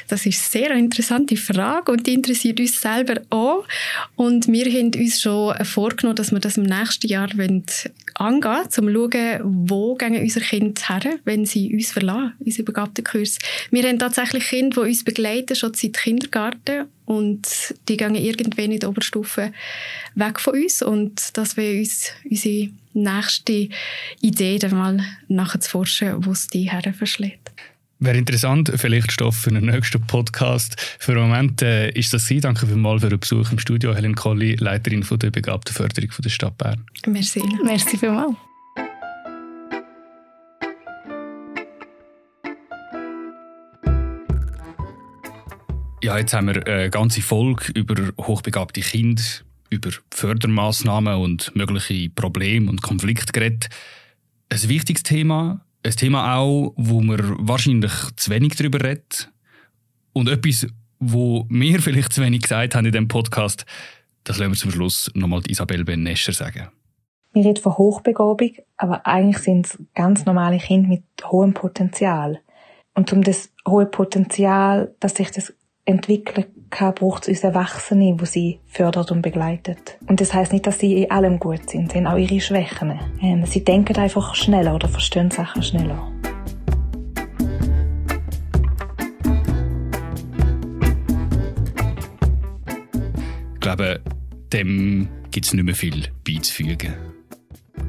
Das 0.08 0.26
ist 0.26 0.56
eine 0.56 0.66
sehr 0.66 0.76
interessante 0.76 1.36
Frage 1.36 1.92
und 1.92 2.08
die 2.08 2.14
interessiert 2.14 2.60
uns 2.60 2.80
selber 2.80 3.22
auch. 3.30 3.66
Und 4.16 4.48
wir 4.48 4.66
haben 4.66 4.92
uns 4.96 5.22
schon 5.22 5.66
vorgenommen, 5.66 6.16
dass 6.16 6.32
wir 6.32 6.40
das 6.40 6.58
im 6.58 6.64
nächsten 6.64 7.08
Jahr 7.08 7.30
angehen 8.20 8.64
um 8.64 8.70
zu 8.70 8.82
schauen, 8.82 9.40
wo 9.70 9.96
gehen 9.96 10.22
unsere 10.22 10.46
Kinder 10.46 10.82
her, 10.88 11.20
wenn 11.24 11.46
sie 11.46 11.74
uns 11.74 11.92
verlassen, 11.92 12.34
unsere 12.40 12.64
begabten. 12.64 13.06
Wir 13.72 13.84
haben 13.84 14.00
tatsächlich 14.00 14.50
Kinder, 14.50 14.84
die 14.84 14.90
uns 14.90 15.04
begleiten, 15.04 15.56
schon 15.56 15.74
seit 15.74 15.98
Kindergarten 15.98 16.88
und 17.06 17.74
die 17.88 17.98
gehen 17.98 18.16
irgendwann 18.16 18.72
in 18.72 18.80
der 18.80 18.90
Oberstufe 18.90 19.54
weg 20.16 20.40
von 20.40 20.54
uns 20.54 20.82
und 20.82 21.38
das 21.38 21.56
wäre 21.56 21.80
uns 21.80 22.12
unsere 22.30 22.70
nächste 22.94 23.70
Idee, 24.22 24.60
dann 24.60 24.78
mal 24.78 25.06
nachher 25.28 25.62
zu 25.62 25.70
forschen, 25.70 26.26
wo 26.26 26.32
es 26.32 26.48
die 26.48 26.70
her 26.70 26.94
verschlägt. 26.94 27.39
Wäre 28.02 28.18
interessant, 28.18 28.72
vielleicht 28.78 29.12
Stoff 29.12 29.36
für 29.36 29.50
einen 29.50 29.66
nächsten 29.66 30.00
Podcast. 30.00 30.80
Für 31.00 31.16
den 31.16 31.24
Moment 31.24 31.62
äh, 31.62 31.90
ist 31.92 32.14
das 32.14 32.28
sie. 32.28 32.40
Danke 32.40 32.66
vielmals 32.66 33.02
für 33.02 33.10
den 33.10 33.20
Besuch 33.20 33.52
im 33.52 33.60
Studio. 33.60 33.94
Helen 33.94 34.16
Colli, 34.16 34.56
Leiterin 34.56 35.04
von 35.04 35.20
der 35.20 35.32
Begabtenförderung 35.32 36.10
von 36.10 36.24
der 36.24 36.30
Stadt 36.30 36.58
Bern. 36.58 36.86
Merci. 37.06 37.44
Merci 37.62 37.98
vielmals. 37.98 38.38
Ja, 46.02 46.18
jetzt 46.18 46.34
haben 46.34 46.48
wir 46.48 46.66
eine 46.66 46.90
ganze 46.90 47.22
Folge 47.22 47.74
über 47.74 47.96
hochbegabte 48.18 48.80
Kinder, 48.80 49.24
über 49.70 49.90
Fördermaßnahmen 50.12 51.16
und 51.16 51.54
mögliche 51.54 52.10
Probleme 52.12 52.70
und 52.70 52.82
Konflikte 52.82 53.34
geredet. 53.34 53.68
Ein 54.48 54.70
wichtiges 54.70 55.04
Thema, 55.04 55.66
ein 55.84 55.92
Thema 55.92 56.36
auch, 56.36 56.74
wo 56.76 57.02
man 57.02 57.36
wahrscheinlich 57.40 57.92
zu 58.16 58.32
wenig 58.32 58.56
darüber 58.56 58.84
redet. 58.84 59.32
Und 60.14 60.30
etwas, 60.30 60.68
wo 61.00 61.46
wir 61.50 61.82
vielleicht 61.82 62.14
zu 62.14 62.22
wenig 62.22 62.44
gesagt 62.44 62.76
haben 62.76 62.86
in 62.86 62.92
diesem 62.92 63.08
Podcast, 63.08 63.66
das 64.24 64.38
lassen 64.38 64.52
wir 64.52 64.58
zum 64.58 64.72
Schluss 64.72 65.10
nochmal 65.14 65.42
Isabel 65.48 65.86
Ben-Nescher 65.86 66.34
sagen. 66.34 66.70
Wir 67.32 67.46
reden 67.46 67.62
von 67.62 67.78
Hochbegabung, 67.78 68.52
aber 68.78 69.06
eigentlich 69.06 69.38
sind 69.38 69.68
es 69.68 69.78
ganz 69.94 70.26
normale 70.26 70.58
Kinder 70.58 70.90
mit 70.90 71.04
hohem 71.26 71.54
Potenzial. 71.54 72.40
Und 72.96 73.14
um 73.14 73.22
das 73.22 73.52
hohe 73.68 73.86
Potenzial, 73.86 74.96
dass 75.00 75.16
sich 75.16 75.32
das 75.32 75.54
entwickeln 75.86 76.46
kann, 76.70 76.94
braucht 76.94 77.24
es 77.24 77.30
uns 77.30 77.44
Erwachsene, 77.44 78.16
die 78.16 78.26
sie 78.26 78.60
fördert 78.68 79.12
und 79.12 79.22
begleitet. 79.22 79.98
Und 80.08 80.22
das 80.22 80.34
heißt 80.34 80.54
nicht, 80.54 80.68
dass 80.68 80.80
sie 80.80 81.04
in 81.04 81.12
allem 81.12 81.40
gut 81.40 81.70
sind, 81.70 81.92
sie 81.92 82.00
haben 82.00 82.08
auch 82.08 82.18
ihre 82.18 82.40
Schwächen. 82.40 83.00
Ähm, 83.22 83.46
sie 83.46 83.64
denken 83.64 83.96
einfach 83.98 84.36
schneller 84.36 84.76
oder 84.76 84.88
verstehen 84.88 85.32
Sachen 85.32 85.64
schneller. 85.64 86.12
Ich 93.54 93.60
glaube, 93.60 94.02
dem 94.54 95.08
gibt 95.32 95.46
es 95.46 95.54
nicht 95.54 95.64
mehr 95.64 95.76
viel 95.76 96.08
beizufügen. 96.26 96.94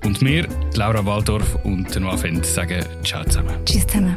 Und 0.03 0.23
wir, 0.23 0.49
Laura 0.77 1.05
Waldorf 1.05 1.63
und 1.63 1.95
Noah 2.01 2.17
Fendt, 2.17 2.47
sagen 2.47 2.83
Ciao 3.05 3.23
zusammen. 3.25 3.55
Tschüss 3.67 3.87
zusammen. 3.87 4.17